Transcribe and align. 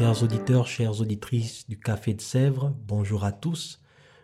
Chers 0.00 0.22
auditeurs, 0.22 0.66
chères 0.66 0.98
auditrices 1.02 1.68
du 1.68 1.78
Café 1.78 2.14
de 2.14 2.22
Sèvres, 2.22 2.74
bonjour 2.88 3.22
à 3.22 3.32
tous. 3.32 3.82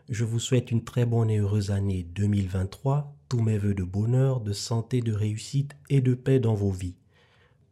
Je 0.08 0.24
vous 0.24 0.40
souhaite 0.40 0.70
une 0.70 0.84
très 0.84 1.04
bonne 1.04 1.28
et 1.28 1.36
heureuse 1.36 1.70
année 1.70 2.02
2023, 2.02 3.14
tous 3.28 3.42
mes 3.42 3.58
voeux 3.58 3.74
de 3.74 3.82
bonheur, 3.84 4.40
de 4.40 4.54
santé, 4.54 5.02
de 5.02 5.12
réussite 5.12 5.76
et 5.90 6.00
de 6.00 6.14
paix 6.14 6.40
dans 6.40 6.54
vos 6.54 6.70
vies. 6.70 6.96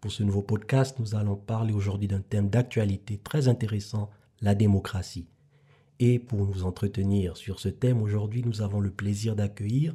Pour 0.02 0.12
ce 0.12 0.22
nouveau 0.22 0.42
podcast, 0.42 0.98
nous 0.98 1.14
allons 1.14 1.34
parler 1.34 1.72
aujourd'hui 1.72 2.06
d'un 2.06 2.20
thème 2.20 2.50
d'actualité 2.50 3.16
très 3.16 3.48
intéressant, 3.48 4.10
la 4.42 4.54
démocratie. 4.54 5.30
Et 5.98 6.18
pour 6.18 6.44
nous 6.44 6.64
entretenir 6.64 7.38
sur 7.38 7.58
ce 7.58 7.70
thème, 7.70 8.02
aujourd'hui, 8.02 8.42
nous 8.44 8.60
avons 8.60 8.80
le 8.80 8.90
plaisir 8.90 9.34
d'accueillir 9.34 9.94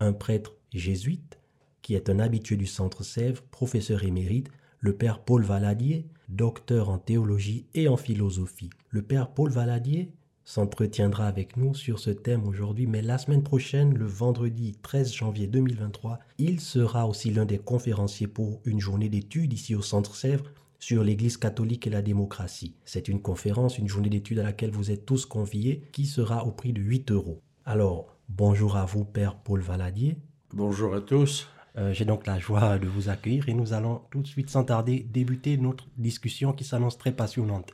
un 0.00 0.14
prêtre 0.14 0.54
jésuite 0.72 1.38
qui 1.82 1.94
est 1.94 2.08
un 2.08 2.20
habitué 2.20 2.56
du 2.56 2.66
Centre 2.66 3.04
Sèvres, 3.04 3.42
professeur 3.50 4.02
émérite, 4.02 4.48
le 4.80 4.94
père 4.94 5.20
Paul 5.20 5.44
Valadier, 5.44 6.06
docteur 6.30 6.88
en 6.88 6.98
théologie 6.98 7.66
et 7.74 7.86
en 7.86 7.98
philosophie. 7.98 8.70
Le 8.88 9.02
père 9.02 9.28
Paul 9.28 9.50
Valadier 9.50 10.10
s'entretiendra 10.44 11.26
avec 11.26 11.58
nous 11.58 11.74
sur 11.74 11.98
ce 11.98 12.08
thème 12.08 12.46
aujourd'hui, 12.46 12.86
mais 12.86 13.02
la 13.02 13.18
semaine 13.18 13.42
prochaine, 13.42 13.92
le 13.94 14.06
vendredi 14.06 14.78
13 14.82 15.12
janvier 15.12 15.46
2023, 15.46 16.18
il 16.38 16.60
sera 16.60 17.06
aussi 17.06 17.30
l'un 17.30 17.44
des 17.44 17.58
conférenciers 17.58 18.26
pour 18.26 18.60
une 18.64 18.80
journée 18.80 19.10
d'études 19.10 19.52
ici 19.52 19.74
au 19.74 19.82
Centre 19.82 20.16
Sèvres 20.16 20.50
sur 20.78 21.04
l'Église 21.04 21.36
catholique 21.36 21.86
et 21.86 21.90
la 21.90 22.00
démocratie. 22.00 22.74
C'est 22.86 23.08
une 23.08 23.20
conférence, 23.20 23.76
une 23.76 23.88
journée 23.88 24.08
d'études 24.08 24.38
à 24.38 24.44
laquelle 24.44 24.70
vous 24.70 24.90
êtes 24.90 25.04
tous 25.04 25.26
conviés, 25.26 25.82
qui 25.92 26.06
sera 26.06 26.46
au 26.46 26.52
prix 26.52 26.72
de 26.72 26.80
8 26.80 27.12
euros. 27.12 27.42
Alors, 27.66 28.16
bonjour 28.30 28.78
à 28.78 28.86
vous, 28.86 29.04
Père 29.04 29.36
Paul 29.36 29.60
Valadier. 29.60 30.16
Bonjour 30.54 30.94
à 30.94 31.02
tous. 31.02 31.46
Euh, 31.78 31.92
J'ai 31.92 32.04
donc 32.04 32.26
la 32.26 32.38
joie 32.38 32.78
de 32.78 32.86
vous 32.86 33.08
accueillir 33.08 33.48
et 33.48 33.54
nous 33.54 33.72
allons 33.72 34.02
tout 34.10 34.20
de 34.20 34.26
suite, 34.26 34.50
sans 34.50 34.64
tarder, 34.64 35.06
débuter 35.10 35.56
notre 35.56 35.86
discussion 35.96 36.52
qui 36.52 36.64
s'annonce 36.64 36.98
très 36.98 37.12
passionnante. 37.12 37.72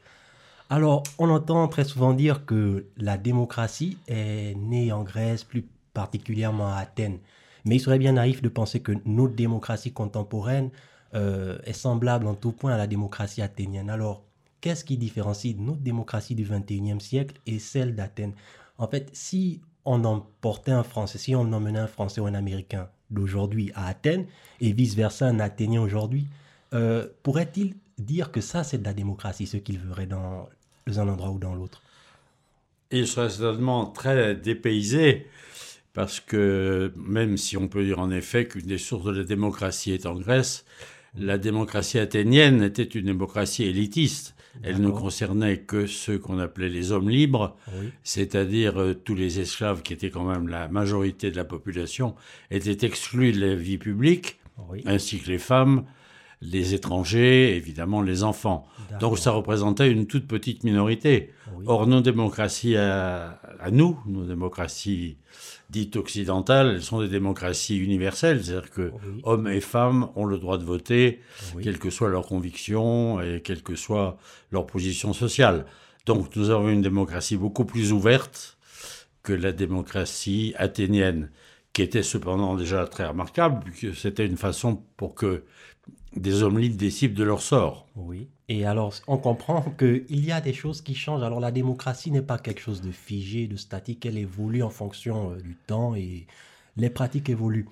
Alors, 0.68 1.04
on 1.18 1.30
entend 1.30 1.68
très 1.68 1.84
souvent 1.84 2.12
dire 2.12 2.44
que 2.44 2.86
la 2.96 3.18
démocratie 3.18 3.98
est 4.08 4.56
née 4.56 4.92
en 4.92 5.02
Grèce, 5.04 5.44
plus 5.44 5.66
particulièrement 5.94 6.68
à 6.68 6.78
Athènes. 6.78 7.18
Mais 7.64 7.76
il 7.76 7.80
serait 7.80 7.98
bien 7.98 8.12
naïf 8.12 8.42
de 8.42 8.48
penser 8.48 8.80
que 8.80 8.92
notre 9.04 9.34
démocratie 9.34 9.92
contemporaine 9.92 10.70
euh, 11.14 11.58
est 11.64 11.72
semblable 11.72 12.26
en 12.26 12.34
tout 12.34 12.52
point 12.52 12.72
à 12.72 12.76
la 12.76 12.86
démocratie 12.86 13.42
athénienne. 13.42 13.90
Alors, 13.90 14.24
qu'est-ce 14.60 14.84
qui 14.84 14.96
différencie 14.98 15.56
notre 15.56 15.80
démocratie 15.80 16.34
du 16.34 16.44
21e 16.44 17.00
siècle 17.00 17.40
et 17.46 17.58
celle 17.58 17.94
d'Athènes? 17.94 18.34
En 18.78 18.88
fait, 18.88 19.08
si 19.12 19.62
on 19.84 20.04
emportait 20.04 20.72
un 20.72 20.82
Français, 20.82 21.18
si 21.18 21.34
on 21.36 21.52
emmenait 21.52 21.78
un 21.78 21.86
Français 21.86 22.20
ou 22.20 22.26
un 22.26 22.34
Américain 22.34 22.88
d'aujourd'hui 23.10 23.70
à 23.74 23.86
Athènes 23.86 24.26
et 24.60 24.72
vice-versa 24.72 25.26
un 25.26 25.40
Athénien 25.40 25.82
aujourd'hui, 25.82 26.26
euh, 26.74 27.06
pourrait-il 27.22 27.74
dire 27.98 28.32
que 28.32 28.40
ça 28.40 28.64
c'est 28.64 28.78
de 28.78 28.84
la 28.84 28.92
démocratie, 28.94 29.46
ce 29.46 29.56
qu'il 29.56 29.78
verrait 29.78 30.06
dans 30.06 30.48
un 30.86 31.08
endroit 31.08 31.30
ou 31.30 31.38
dans 31.38 31.54
l'autre? 31.54 31.82
Il 32.90 33.06
serait 33.06 33.30
certainement 33.30 33.86
très 33.86 34.34
dépaysé 34.34 35.26
parce 35.92 36.20
que 36.20 36.92
même 36.96 37.36
si 37.36 37.56
on 37.56 37.68
peut 37.68 37.84
dire 37.84 37.98
en 37.98 38.10
effet 38.10 38.46
qu'une 38.46 38.66
des 38.66 38.78
sources 38.78 39.06
de 39.06 39.12
la 39.12 39.24
démocratie 39.24 39.92
est 39.92 40.06
en 40.06 40.14
Grèce, 40.14 40.66
la 41.16 41.38
démocratie 41.38 41.98
athénienne 41.98 42.62
était 42.62 42.82
une 42.82 43.06
démocratie 43.06 43.64
élitiste. 43.64 44.35
Elle 44.62 44.80
ne 44.80 44.90
concernait 44.90 45.58
que 45.58 45.86
ceux 45.86 46.18
qu'on 46.18 46.38
appelait 46.38 46.68
les 46.68 46.92
hommes 46.92 47.08
libres, 47.08 47.56
oui. 47.74 47.90
c'est-à-dire 48.02 48.80
euh, 48.80 48.94
tous 48.94 49.14
les 49.14 49.40
esclaves 49.40 49.82
qui 49.82 49.92
étaient 49.92 50.10
quand 50.10 50.24
même 50.24 50.48
la 50.48 50.68
majorité 50.68 51.30
de 51.30 51.36
la 51.36 51.44
population, 51.44 52.14
étaient 52.50 52.86
exclus 52.86 53.32
de 53.32 53.40
la 53.46 53.54
vie 53.54 53.78
publique, 53.78 54.38
oui. 54.70 54.82
ainsi 54.86 55.20
que 55.20 55.28
les 55.28 55.38
femmes, 55.38 55.84
les 56.40 56.74
étrangers, 56.74 57.56
évidemment 57.56 58.02
les 58.02 58.22
enfants. 58.22 58.66
Donc 59.00 59.18
ça 59.18 59.30
représentait 59.30 59.90
une 59.90 60.06
toute 60.06 60.26
petite 60.26 60.64
minorité. 60.64 61.32
Oui. 61.54 61.64
Or, 61.66 61.86
nos 61.86 62.00
démocraties 62.00 62.76
à, 62.76 63.40
à, 63.58 63.70
nous, 63.70 63.98
nos 64.06 64.24
démocraties 64.24 65.16
dites 65.70 65.96
occidentales, 65.96 66.68
elles 66.74 66.82
sont 66.82 67.00
des 67.00 67.08
démocraties 67.08 67.78
universelles, 67.78 68.44
c'est-à-dire 68.44 68.70
que 68.70 68.92
oui. 68.92 69.20
hommes 69.24 69.48
et 69.48 69.60
femmes 69.60 70.08
ont 70.14 70.24
le 70.24 70.38
droit 70.38 70.58
de 70.58 70.64
voter, 70.64 71.20
oui. 71.54 71.64
quelles 71.64 71.78
que 71.78 71.90
soient 71.90 72.08
leurs 72.08 72.26
convictions 72.26 73.20
et 73.20 73.40
quelle 73.42 73.62
que 73.62 73.74
soit 73.74 74.18
leur 74.52 74.66
position 74.66 75.12
sociale. 75.12 75.66
Donc 76.04 76.36
nous 76.36 76.50
avons 76.50 76.68
une 76.68 76.82
démocratie 76.82 77.36
beaucoup 77.36 77.64
plus 77.64 77.92
ouverte 77.92 78.56
que 79.24 79.32
la 79.32 79.50
démocratie 79.50 80.54
athénienne, 80.56 81.30
qui 81.72 81.82
était 81.82 82.04
cependant 82.04 82.54
déjà 82.54 82.86
très 82.86 83.06
remarquable, 83.06 83.64
puisque 83.64 83.96
c'était 83.96 84.24
une 84.24 84.36
façon 84.36 84.82
pour 84.96 85.16
que 85.16 85.42
des 86.16 86.42
hommes 86.42 86.58
libres 86.58 86.76
décident 86.76 87.14
de 87.14 87.24
leur 87.24 87.40
sort. 87.40 87.86
Oui. 87.94 88.28
Et 88.48 88.64
alors, 88.64 88.94
on 89.06 89.18
comprend 89.18 89.62
qu'il 89.78 90.24
y 90.24 90.32
a 90.32 90.40
des 90.40 90.52
choses 90.52 90.80
qui 90.80 90.94
changent. 90.94 91.22
Alors, 91.22 91.40
la 91.40 91.50
démocratie 91.50 92.10
n'est 92.10 92.22
pas 92.22 92.38
quelque 92.38 92.60
chose 92.60 92.80
de 92.80 92.92
figé, 92.92 93.48
de 93.48 93.56
statique. 93.56 94.06
Elle 94.06 94.18
évolue 94.18 94.62
en 94.62 94.70
fonction 94.70 95.32
euh, 95.32 95.40
du 95.40 95.56
temps 95.56 95.94
et 95.94 96.26
les 96.76 96.90
pratiques 96.90 97.28
évoluent. 97.28 97.68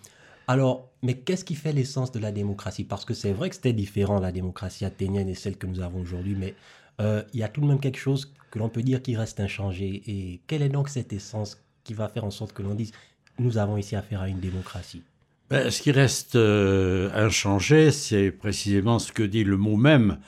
Alors, 0.47 0.91
mais 1.03 1.15
qu'est-ce 1.15 1.45
qui 1.45 1.55
fait 1.55 1.73
l'essence 1.73 2.13
de 2.13 2.19
la 2.19 2.33
démocratie? 2.33 2.85
Parce 2.85 3.05
que 3.05 3.15
c'est 3.15 3.33
vrai 3.33 3.49
que 3.49 3.57
c'était 3.57 3.73
différent, 3.73 4.21
la 4.21 4.33
démocratie 4.33 4.85
athénienne 4.85 5.29
et 5.29 5.35
celle 5.35 5.57
que 5.57 5.67
nous 5.67 5.81
avons 5.81 6.01
aujourd'hui, 6.01 6.35
mais 6.35 6.55
euh, 7.01 7.23
il 7.33 7.41
y 7.41 7.43
a 7.43 7.49
tout 7.49 7.61
de 7.61 7.67
même 7.67 7.81
quelque 7.81 7.99
chose 7.99 8.35
que 8.51 8.59
l'on 8.59 8.69
peut 8.69 8.83
dire 8.83 9.01
qui 9.01 9.17
reste 9.17 9.41
inchangé. 9.41 10.03
Et 10.07 10.41
quelle 10.47 10.63
est 10.63 10.69
donc 10.69 10.89
cette 10.89 11.13
essence 11.13 11.63
qui 11.83 11.95
va 11.95 12.09
faire 12.09 12.25
en 12.25 12.31
sorte 12.31 12.53
que 12.53 12.63
l'on 12.63 12.75
dise 12.75 12.93
nous 13.39 13.59
avons 13.59 13.77
ici 13.77 13.97
affaire 13.97 14.23
à 14.23 14.29
une 14.29 14.41
démocratie? 14.41 15.03
Ben, 15.51 15.71
ce 15.71 15.83
qui 15.83 15.93
reste 15.93 16.37
euh, 16.37 17.11
inchangé, 17.15 17.91
c'est 17.91 18.31
précisément 18.31 18.99
ce 18.99 19.13
que 19.13 19.23
dit 19.23 19.45
le 19.45 19.57
mot 19.57 19.77
même, 19.77 20.19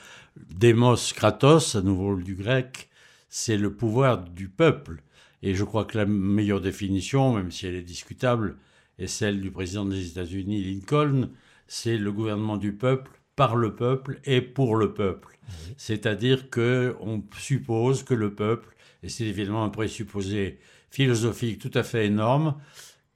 démos 0.51 1.13
kratos, 1.13 1.75
à 1.75 1.81
nouveau 1.81 2.15
du 2.15 2.35
grec, 2.35 2.89
c'est 3.29 3.57
le 3.57 3.73
pouvoir 3.73 4.19
du 4.23 4.47
peuple. 4.47 5.01
Et 5.43 5.55
je 5.55 5.63
crois 5.63 5.85
que 5.85 5.97
la 5.97 6.05
meilleure 6.05 6.61
définition, 6.61 7.33
même 7.33 7.51
si 7.51 7.67
elle 7.67 7.75
est 7.75 7.81
discutable, 7.81 8.57
est 8.99 9.07
celle 9.07 9.41
du 9.41 9.51
président 9.51 9.85
des 9.85 10.07
États-Unis, 10.07 10.63
Lincoln, 10.63 11.29
c'est 11.67 11.97
le 11.97 12.11
gouvernement 12.11 12.57
du 12.57 12.73
peuple, 12.73 13.11
par 13.37 13.55
le 13.55 13.75
peuple 13.75 14.19
et 14.25 14.41
pour 14.41 14.75
le 14.75 14.93
peuple. 14.93 15.37
C'est-à-dire 15.77 16.49
que 16.49 16.97
on 16.99 17.23
suppose 17.37 18.03
que 18.03 18.15
le 18.15 18.33
peuple, 18.33 18.75
et 19.03 19.09
c'est 19.09 19.25
évidemment 19.25 19.63
un 19.63 19.69
présupposé 19.69 20.59
philosophique 20.89 21.59
tout 21.59 21.71
à 21.75 21.83
fait 21.83 22.07
énorme, 22.07 22.55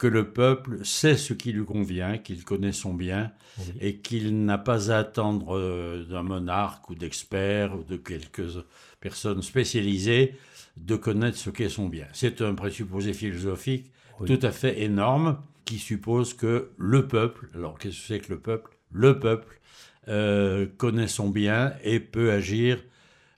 que 0.02 0.08
le 0.08 0.32
peuple 0.32 0.84
sait 0.84 1.16
ce 1.16 1.32
qui 1.32 1.52
lui 1.52 1.64
convient, 1.64 2.18
qu'il 2.18 2.44
connaît 2.44 2.72
son 2.72 2.96
bien, 2.96 3.32
oui. 3.60 3.66
et 3.82 3.98
qu'il 3.98 4.46
n'a 4.46 4.58
pas 4.58 4.92
à 4.92 4.98
attendre 4.98 5.56
euh, 5.56 6.04
d'un 6.06 6.24
monarque 6.24 6.90
ou 6.90 6.96
d'experts 6.96 7.78
ou 7.78 7.84
de 7.84 7.98
quelques 7.98 8.66
personnes 9.00 9.44
spécialisées 9.44 10.34
de 10.76 10.96
connaître 10.96 11.38
ce 11.38 11.52
qu'est 11.52 11.70
son 11.70 11.88
bien. 11.88 12.08
C'est 12.14 12.42
un 12.42 12.56
présupposé 12.56 13.14
philosophique 13.14 13.92
oui. 14.20 14.28
tout 14.28 14.44
à 14.44 14.52
fait 14.52 14.82
énorme 14.82 15.38
qui 15.66 15.78
suppose 15.78 16.34
que 16.34 16.72
le 16.80 17.08
peuple, 17.08 17.50
alors 17.54 17.78
qu'est-ce 17.78 18.02
que 18.02 18.08
c'est 18.08 18.20
que 18.22 18.34
le 18.34 18.40
peuple? 18.40 18.76
Le 18.92 19.20
peuple 19.20 19.62
euh, 20.08 20.66
connaît 20.78 21.08
son 21.08 21.30
bien 21.30 21.74
et 21.84 22.00
peut 22.00 22.32
agir 22.32 22.84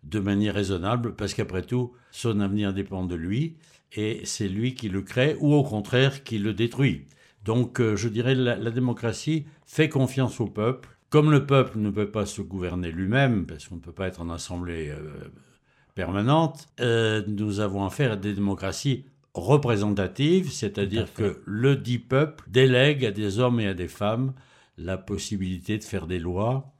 de 0.04 0.20
manière 0.22 0.54
raisonnable 0.54 1.14
parce 1.14 1.34
qu'après 1.34 1.64
tout, 1.64 1.92
son 2.12 2.40
avenir 2.40 2.74
dépend 2.74 3.04
de 3.04 3.16
lui 3.16 3.58
et 3.96 4.22
c'est 4.26 4.48
lui 4.48 4.76
qui 4.76 4.90
le 4.90 5.02
crée 5.02 5.36
ou 5.40 5.54
au 5.54 5.64
contraire 5.64 6.24
qui 6.24 6.38
le 6.40 6.54
détruit. 6.54 7.06
Donc 7.44 7.80
euh, 7.80 7.96
je 7.96 8.08
dirais 8.10 8.36
la, 8.36 8.56
la 8.56 8.72
démocratie 8.72 9.46
fait 9.66 9.90
confiance 9.90 10.40
au 10.40 10.48
peuple. 10.48 10.90
Comme 11.10 11.30
le 11.30 11.46
peuple 11.46 11.78
ne 11.78 11.92
peut 11.92 12.10
pas 12.10 12.26
se 12.26 12.42
gouverner 12.42 12.92
lui-même, 12.92 13.46
parce 13.46 13.68
qu'on 13.68 13.76
ne 13.76 13.82
peut 13.82 13.92
pas 13.92 14.08
être 14.08 14.22
en 14.22 14.32
assemblée 14.32 14.90
euh, 14.90 15.30
permanente, 15.94 16.68
euh, 16.80 17.22
nous 17.28 17.60
avons 17.60 17.86
affaire 17.86 18.14
à 18.14 18.16
des 18.16 18.34
démocraties 18.34 19.06
représentatives, 19.36 20.52
c'est-à-dire 20.52 21.14
que 21.14 21.42
le 21.46 21.76
dit 21.76 22.00
peuple 22.00 22.44
délègue 22.50 23.06
à 23.06 23.12
des 23.12 23.40
hommes 23.40 23.60
et 23.60 23.68
à 23.68 23.74
des 23.74 23.88
femmes 23.88 24.34
la 24.78 24.98
possibilité 24.98 25.78
de 25.78 25.84
faire 25.84 26.08
des 26.08 26.18
lois, 26.18 26.74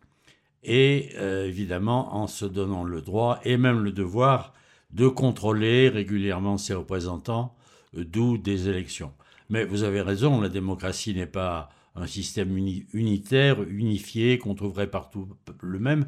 et 0.64 1.10
euh, 1.18 1.46
évidemment 1.46 2.16
en 2.16 2.26
se 2.26 2.46
donnant 2.46 2.84
le 2.84 3.02
droit 3.02 3.40
et 3.44 3.58
même 3.58 3.84
le 3.84 3.92
devoir 3.92 4.54
de 4.94 5.08
contrôler 5.08 5.90
régulièrement 5.90 6.58
ses 6.58 6.74
représentants, 6.74 7.56
euh, 7.98 8.06
d'où 8.06 8.38
des 8.38 8.70
élections. 8.70 9.12
Mais 9.50 9.66
vous 9.66 9.84
avez 9.84 10.02
raison, 10.02 10.40
la 10.40 10.50
démocratie 10.50 11.14
n'est 11.14 11.26
pas 11.26 11.70
un 11.96 12.08
système 12.08 12.56
uni 12.58 12.86
unitaire, 12.94 13.62
unifié, 13.64 14.38
qu'on 14.38 14.56
trouverait 14.56 14.90
partout 14.90 15.28
le 15.62 15.80
même. 15.80 16.06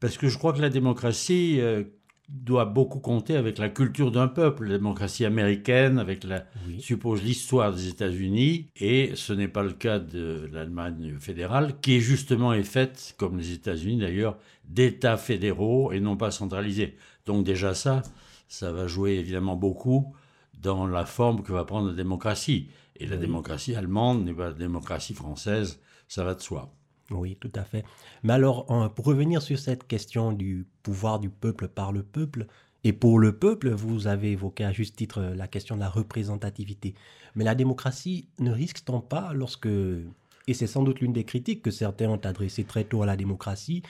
Parce 0.00 0.16
que 0.16 0.28
je 0.28 0.38
crois 0.38 0.52
que 0.52 0.60
la 0.60 0.70
démocratie 0.70 1.60
euh, 1.60 1.82
doit 2.28 2.66
beaucoup 2.66 3.00
compter 3.00 3.36
avec 3.36 3.58
la 3.58 3.68
culture 3.68 4.10
d'un 4.12 4.28
peuple. 4.28 4.66
La 4.66 4.78
démocratie 4.78 5.24
américaine, 5.24 5.98
avec 5.98 6.24
la, 6.24 6.44
suppose 6.78 7.22
l'histoire 7.22 7.72
des 7.72 7.88
États-Unis, 7.88 8.68
et 8.76 9.12
ce 9.14 9.32
n'est 9.32 9.48
pas 9.48 9.62
le 9.62 9.72
cas 9.72 9.98
de 9.98 10.48
l'Allemagne 10.52 11.16
fédérale, 11.18 11.80
qui 11.80 11.96
est 11.96 12.00
justement 12.00 12.52
est 12.52 12.62
faite, 12.62 13.14
comme 13.18 13.38
les 13.38 13.52
États-Unis 13.52 13.98
d'ailleurs, 13.98 14.36
d'États 14.68 15.16
fédéraux 15.16 15.90
et 15.92 16.00
non 16.00 16.16
pas 16.16 16.30
centralisés. 16.30 16.96
Donc 17.28 17.44
déjà 17.44 17.74
ça, 17.74 18.02
ça 18.48 18.72
va 18.72 18.86
jouer 18.86 19.12
évidemment 19.12 19.54
beaucoup 19.54 20.14
dans 20.54 20.86
la 20.86 21.04
forme 21.04 21.42
que 21.42 21.52
va 21.52 21.64
prendre 21.64 21.88
la 21.88 21.94
démocratie. 21.94 22.70
Et 22.96 23.06
la 23.06 23.18
démocratie 23.18 23.76
allemande 23.76 24.24
n'est 24.24 24.32
pas 24.32 24.48
la 24.48 24.54
démocratie 24.54 25.14
française, 25.14 25.78
ça 26.08 26.24
va 26.24 26.34
de 26.34 26.40
soi. 26.40 26.74
Oui, 27.10 27.36
tout 27.38 27.52
à 27.54 27.64
fait. 27.64 27.84
Mais 28.22 28.32
alors, 28.32 28.66
pour 28.94 29.04
revenir 29.04 29.40
sur 29.42 29.58
cette 29.58 29.86
question 29.86 30.32
du 30.32 30.66
pouvoir 30.82 31.20
du 31.20 31.28
peuple 31.28 31.68
par 31.68 31.92
le 31.92 32.02
peuple, 32.02 32.46
et 32.82 32.92
pour 32.92 33.18
le 33.18 33.38
peuple, 33.38 33.70
vous 33.70 34.06
avez 34.06 34.32
évoqué 34.32 34.64
à 34.64 34.72
juste 34.72 34.96
titre 34.96 35.20
la 35.20 35.48
question 35.48 35.74
de 35.76 35.80
la 35.80 35.90
représentativité. 35.90 36.94
Mais 37.34 37.44
la 37.44 37.54
démocratie 37.54 38.28
ne 38.38 38.50
risque-t-on 38.50 39.00
pas 39.00 39.32
lorsque, 39.34 39.68
et 39.68 40.54
c'est 40.54 40.66
sans 40.66 40.82
doute 40.82 41.00
l'une 41.00 41.12
des 41.12 41.24
critiques 41.24 41.62
que 41.62 41.70
certains 41.70 42.08
ont 42.08 42.24
adressées 42.24 42.64
très 42.64 42.84
tôt 42.84 43.02
à 43.02 43.06
la 43.06 43.16
démocratie, 43.16 43.82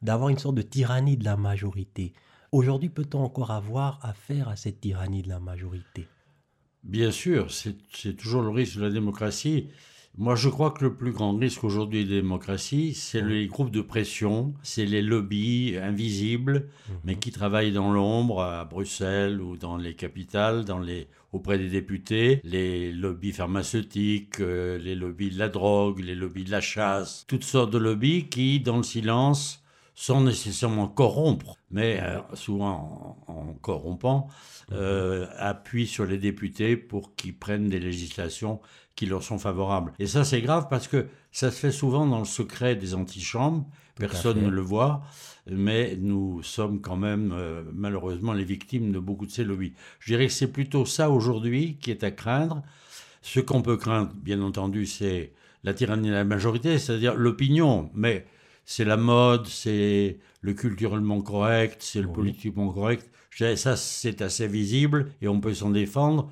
d'avoir 0.00 0.28
une 0.28 0.38
sorte 0.38 0.54
de 0.54 0.62
tyrannie 0.62 1.16
de 1.16 1.24
la 1.24 1.36
majorité? 1.36 2.12
Aujourd'hui, 2.54 2.88
peut-on 2.88 3.18
encore 3.18 3.50
avoir 3.50 3.98
affaire 4.02 4.48
à 4.48 4.54
cette 4.54 4.80
tyrannie 4.80 5.22
de 5.22 5.28
la 5.28 5.40
majorité? 5.40 6.06
Bien 6.84 7.10
sûr, 7.10 7.48
c'est 7.50 8.16
toujours 8.16 8.42
le 8.42 8.50
risque 8.50 8.76
de 8.76 8.82
la 8.82 8.90
démocratie. 8.90 9.70
Moi, 10.16 10.36
je 10.36 10.48
crois 10.48 10.70
que 10.70 10.84
le 10.84 10.94
plus 10.94 11.10
grand 11.10 11.36
risque 11.36 11.64
aujourd'hui 11.64 12.04
des 12.04 12.22
démocraties, 12.22 12.94
c'est 12.94 13.22
les 13.22 13.48
groupes 13.48 13.72
de 13.72 13.80
pression, 13.80 14.54
c'est 14.62 14.86
les 14.86 15.02
lobbies 15.02 15.76
invisibles, 15.82 16.68
mhm. 16.88 16.96
mais 17.02 17.16
qui 17.16 17.32
travaillent 17.32 17.72
dans 17.72 17.92
l'ombre 17.92 18.42
à 18.42 18.64
Bruxelles 18.64 19.40
ou 19.40 19.56
dans 19.56 19.76
les 19.76 19.94
capitales, 19.94 20.64
dans 20.64 20.78
les, 20.78 21.08
auprès 21.32 21.58
des 21.58 21.70
députés, 21.70 22.40
les 22.44 22.92
lobbies 22.92 23.32
pharmaceutiques, 23.32 24.38
euh, 24.38 24.78
les 24.78 24.94
lobbies 24.94 25.30
de 25.30 25.40
la 25.40 25.48
drogue, 25.48 25.98
les 25.98 26.14
lobbies 26.14 26.44
de 26.44 26.52
la 26.52 26.60
chasse, 26.60 27.24
toutes 27.26 27.42
sortes 27.42 27.72
de 27.72 27.78
lobbies 27.78 28.28
qui, 28.28 28.60
dans 28.60 28.76
le 28.76 28.84
silence, 28.84 29.63
sans 29.94 30.20
nécessairement 30.22 30.88
corrompre, 30.88 31.56
mais 31.70 32.00
euh, 32.02 32.18
souvent 32.34 33.16
en, 33.28 33.54
corrompant, 33.54 34.28
euh, 34.72 35.26
appuient 35.38 35.86
sur 35.86 36.04
les 36.04 36.18
députés 36.18 36.76
pour 36.76 37.14
qu'ils 37.14 37.36
prennent 37.36 37.68
des 37.68 37.78
législations 37.78 38.60
qui 38.96 39.06
leur 39.06 39.22
sont 39.22 39.38
favorables. 39.38 39.92
Et 39.98 40.06
ça, 40.06 40.24
c'est 40.24 40.40
grave 40.40 40.66
parce 40.68 40.88
que 40.88 41.06
ça 41.32 41.50
se 41.50 41.58
fait 41.58 41.72
souvent 41.72 42.06
dans 42.06 42.20
le 42.20 42.24
secret 42.24 42.76
des 42.76 42.94
antichambres, 42.94 43.66
personne 43.96 44.42
ne 44.42 44.48
le 44.48 44.60
voit, 44.60 45.02
mais 45.46 45.96
nous 46.00 46.42
sommes 46.42 46.80
quand 46.80 46.96
même 46.96 47.32
euh, 47.32 47.62
malheureusement 47.72 48.32
les 48.32 48.44
victimes 48.44 48.92
de 48.92 48.98
beaucoup 48.98 49.26
de 49.26 49.30
ces 49.30 49.44
lobbies. 49.44 49.74
Je 50.00 50.12
dirais 50.12 50.26
que 50.26 50.32
c'est 50.32 50.50
plutôt 50.50 50.84
ça 50.86 51.10
aujourd'hui 51.10 51.76
qui 51.80 51.90
est 51.90 52.02
à 52.02 52.10
craindre. 52.10 52.62
Ce 53.22 53.40
qu'on 53.40 53.62
peut 53.62 53.76
craindre, 53.76 54.12
bien 54.14 54.42
entendu, 54.42 54.86
c'est 54.86 55.32
la 55.62 55.72
tyrannie 55.72 56.08
de 56.08 56.14
la 56.14 56.24
majorité, 56.24 56.78
c'est-à-dire 56.78 57.14
l'opinion, 57.14 57.90
mais 57.94 58.26
c'est 58.64 58.84
la 58.84 58.96
mode, 58.96 59.46
c'est 59.46 60.18
le 60.40 60.54
culturellement 60.54 61.20
correct, 61.20 61.78
c'est 61.80 62.00
le 62.00 62.08
politiquement 62.08 62.70
correct. 62.70 63.10
Ça, 63.56 63.76
c'est 63.76 64.22
assez 64.22 64.46
visible 64.46 65.10
et 65.20 65.28
on 65.28 65.40
peut 65.40 65.54
s'en 65.54 65.70
défendre. 65.70 66.30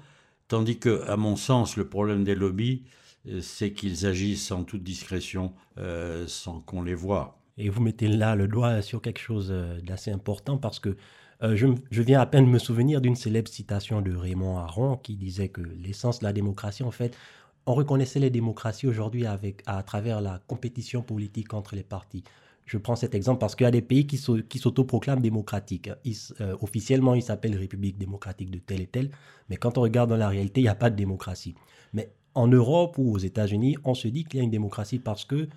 Tandis 0.48 0.78
que, 0.78 1.02
à 1.08 1.16
mon 1.16 1.36
sens, 1.36 1.76
le 1.76 1.88
problème 1.88 2.24
des 2.24 2.34
lobbies, 2.34 2.84
euh, 3.28 3.40
c'est 3.40 3.72
qu'ils 3.72 4.06
agissent 4.06 4.50
en 4.50 4.64
toute 4.64 4.82
discrétion, 4.82 5.52
euh, 5.78 6.26
sans 6.26 6.60
qu'on 6.60 6.82
les 6.82 6.94
voie. 6.94 7.38
Et 7.58 7.68
vous 7.68 7.82
mettez 7.82 8.08
là 8.08 8.34
le 8.34 8.48
doigt 8.48 8.82
sur 8.82 9.00
quelque 9.00 9.20
chose 9.20 9.48
euh, 9.50 9.80
d'assez 9.80 10.10
important 10.10 10.58
parce 10.58 10.78
que 10.78 10.96
je, 11.54 11.66
je, 11.90 12.02
viens 12.02 12.20
à 12.20 12.26
peine 12.26 12.44
de 12.46 12.50
me 12.50 12.60
souvenir 12.60 13.00
d'une 13.00 13.16
célèbre 13.16 13.48
citation 13.48 14.00
de 14.00 14.14
Raymond 14.14 14.58
Aron 14.58 14.96
qui 14.96 15.16
disait 15.16 15.48
que 15.48 15.60
l'essence 15.60 16.20
de 16.20 16.24
la 16.24 16.32
démocratie, 16.32 16.84
en 16.84 16.92
fait, 16.92 17.16
on 17.66 17.74
reconnaissait 17.74 18.18
les 18.18 18.30
démocraties 18.30 18.86
aujourd'hui 18.86 19.26
avec, 19.26 19.62
à 19.66 19.82
travers 19.82 20.20
la 20.20 20.40
compétition 20.46 21.02
politique 21.02 21.54
entre 21.54 21.76
les 21.76 21.82
partis. 21.82 22.24
Je 22.66 22.78
prends 22.78 22.96
cet 22.96 23.14
exemple 23.14 23.38
parce 23.40 23.54
qu'il 23.54 23.64
y 23.64 23.68
a 23.68 23.72
des 23.72 23.82
pays 23.82 24.06
qui, 24.06 24.16
s'autoproclament 24.16 25.20
démocratiques. 25.20 25.90
Euh, 26.40 26.56
officiellement, 26.60 27.14
ils 27.14 27.22
s'appellent 27.22 27.56
République 27.56 27.98
démocratique 27.98 28.50
de 28.50 28.58
tel 28.58 28.80
et 28.80 28.86
tel, 28.86 29.10
mais 29.48 29.56
quand 29.56 29.78
on 29.78 29.82
regarde 29.82 30.10
dans 30.10 30.16
la 30.16 30.28
réalité, 30.28 30.60
il 30.60 30.64
n'y 30.64 30.68
a 30.68 30.74
pas 30.74 30.90
de 30.90 30.96
démocratie. 30.96 31.54
Mais 31.92 32.12
en 32.34 32.46
Europe 32.46 32.96
ou 32.98 33.12
aux 33.12 33.18
États-Unis, 33.18 33.76
on 33.84 33.94
se 33.94 34.08
dit 34.08 34.24
qu'il 34.24 34.38
y 34.38 34.40
a 34.40 34.44
une 34.44 34.50
démocratie 34.50 34.98
parce 34.98 35.24
que 35.24 35.48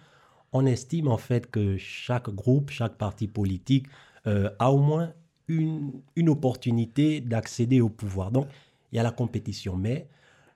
on 0.51 0.65
estime 0.65 1.07
en 1.07 1.17
fait 1.17 1.49
que 1.49 1.77
chaque 1.77 2.29
groupe, 2.29 2.69
chaque 2.69 2.97
parti 2.97 3.27
politique 3.27 3.87
euh, 4.25 4.49
a 4.59 4.71
au 4.71 4.79
moins 4.79 5.13
une, 5.47 5.91
une 6.15 6.29
opportunité 6.29 7.21
d'accéder 7.21 7.81
au 7.81 7.89
pouvoir. 7.89 8.31
Donc, 8.31 8.47
il 8.91 8.95
y 8.95 8.99
a 8.99 9.03
la 9.03 9.11
compétition. 9.11 9.75
Mais 9.75 10.07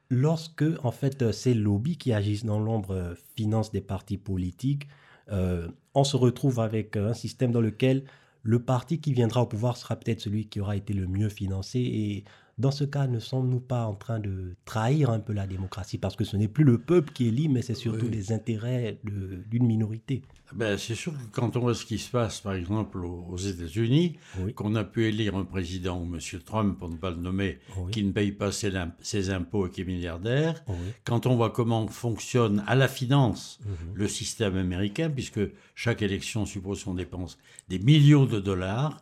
lorsque 0.09 0.65
en 0.83 0.91
fait 0.91 1.21
euh, 1.21 1.31
ces 1.31 1.53
lobbies 1.53 1.97
qui 1.97 2.13
agissent 2.13 2.45
dans 2.45 2.59
l'ombre 2.59 2.91
euh, 2.91 3.15
financent 3.35 3.71
des 3.71 3.81
partis 3.81 4.17
politiques, 4.17 4.87
euh, 5.31 5.67
on 5.93 6.03
se 6.03 6.17
retrouve 6.17 6.59
avec 6.59 6.97
un 6.97 7.13
système 7.13 7.51
dans 7.51 7.61
lequel 7.61 8.03
le 8.41 8.59
parti 8.59 8.99
qui 8.99 9.13
viendra 9.13 9.41
au 9.41 9.45
pouvoir 9.45 9.77
sera 9.77 9.95
peut-être 9.95 10.21
celui 10.21 10.47
qui 10.47 10.59
aura 10.59 10.75
été 10.75 10.93
le 10.93 11.07
mieux 11.07 11.29
financé 11.29 11.79
et 11.79 12.23
dans 12.59 12.71
ce 12.71 12.83
cas, 12.83 13.07
ne 13.07 13.19
sommes-nous 13.19 13.61
pas 13.61 13.85
en 13.85 13.95
train 13.95 14.19
de 14.19 14.55
trahir 14.65 15.09
un 15.09 15.19
peu 15.19 15.31
la 15.31 15.47
démocratie? 15.47 15.97
Parce 15.97 16.17
que 16.17 16.25
ce 16.25 16.35
n'est 16.35 16.49
plus 16.49 16.65
le 16.65 16.77
peuple 16.77 17.13
qui 17.13 17.27
élit, 17.27 17.47
mais 17.47 17.61
c'est 17.61 17.73
surtout 17.73 18.09
les 18.09 18.33
intérêts 18.33 18.99
d'une 19.03 19.65
minorité. 19.65 20.21
Ben, 20.53 20.77
c'est 20.77 20.95
sûr 20.95 21.13
que 21.13 21.17
quand 21.31 21.55
on 21.57 21.59
voit 21.59 21.75
ce 21.75 21.85
qui 21.85 21.99
se 21.99 22.09
passe, 22.09 22.41
par 22.41 22.53
exemple, 22.53 22.97
aux 22.97 23.37
États-Unis, 23.37 24.17
qu'on 24.55 24.75
a 24.75 24.83
pu 24.83 25.05
élire 25.05 25.35
un 25.35 25.45
président, 25.45 26.03
M. 26.03 26.19
Trump, 26.43 26.77
pour 26.77 26.89
ne 26.89 26.95
pas 26.95 27.11
le 27.11 27.17
nommer, 27.17 27.59
qui 27.91 28.03
ne 28.03 28.11
paye 28.11 28.31
pas 28.31 28.51
ses, 28.51 29.29
impôts 29.29 29.67
et 29.67 29.69
qui 29.69 29.81
est 29.81 29.85
milliardaire, 29.85 30.63
quand 31.03 31.25
on 31.27 31.35
voit 31.35 31.51
comment 31.51 31.87
fonctionne 31.87 32.63
à 32.67 32.75
la 32.75 32.87
finance 32.87 33.59
mhm. 33.63 33.73
le 33.93 34.07
système 34.07 34.57
américain, 34.57 35.09
puisque 35.09 35.41
chaque 35.75 36.01
élection 36.01 36.45
suppose 36.45 36.83
qu'on 36.83 36.95
dépense 36.95 37.37
des 37.69 37.79
millions 37.79 38.25
de 38.25 38.39
dollars, 38.39 38.99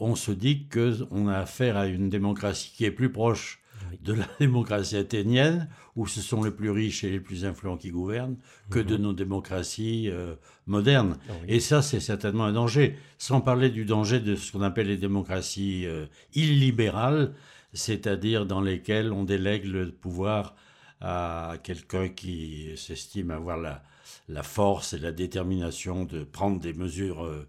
on 0.00 0.16
se 0.16 0.32
dit 0.32 0.66
qu'on 0.66 1.28
a 1.28 1.38
affaire 1.38 1.76
à 1.76 1.86
une 1.86 2.08
démocratie 2.08 2.72
qui 2.74 2.84
est 2.84 2.89
plus 2.90 3.10
proche 3.10 3.60
de 4.02 4.14
la 4.14 4.26
démocratie 4.40 4.96
athénienne, 4.96 5.68
où 5.96 6.06
ce 6.06 6.20
sont 6.20 6.42
les 6.42 6.50
plus 6.50 6.70
riches 6.70 7.04
et 7.04 7.10
les 7.10 7.20
plus 7.20 7.44
influents 7.44 7.76
qui 7.76 7.90
gouvernent, 7.90 8.36
que 8.70 8.78
de 8.78 8.96
mhm. 8.96 9.02
nos 9.02 9.12
démocraties 9.12 10.08
euh, 10.08 10.34
modernes. 10.66 11.18
Ah 11.28 11.32
et 11.48 11.60
ça, 11.60 11.82
c'est 11.82 12.00
certainement 12.00 12.44
un 12.44 12.52
danger. 12.52 12.96
Sans 13.18 13.40
parler 13.40 13.70
du 13.70 13.84
danger 13.84 14.20
de 14.20 14.36
ce 14.36 14.52
qu'on 14.52 14.62
appelle 14.62 14.88
les 14.88 14.96
démocraties 14.96 15.86
euh, 15.86 16.06
illibérales, 16.34 17.34
c'est-à-dire 17.72 18.46
dans 18.46 18.60
lesquelles 18.60 19.12
on 19.12 19.24
délègue 19.24 19.64
le 19.64 19.90
pouvoir 19.90 20.54
à 21.00 21.54
quelqu'un 21.62 22.08
qui 22.08 22.76
s'estime 22.76 23.30
avoir 23.30 23.56
la, 23.56 23.82
la, 24.28 24.42
force 24.42 24.92
et 24.92 24.98
la 24.98 25.12
détermination 25.12 26.04
de 26.04 26.24
prendre 26.24 26.60
des 26.60 26.74
mesures 26.74 27.24
euh, 27.24 27.48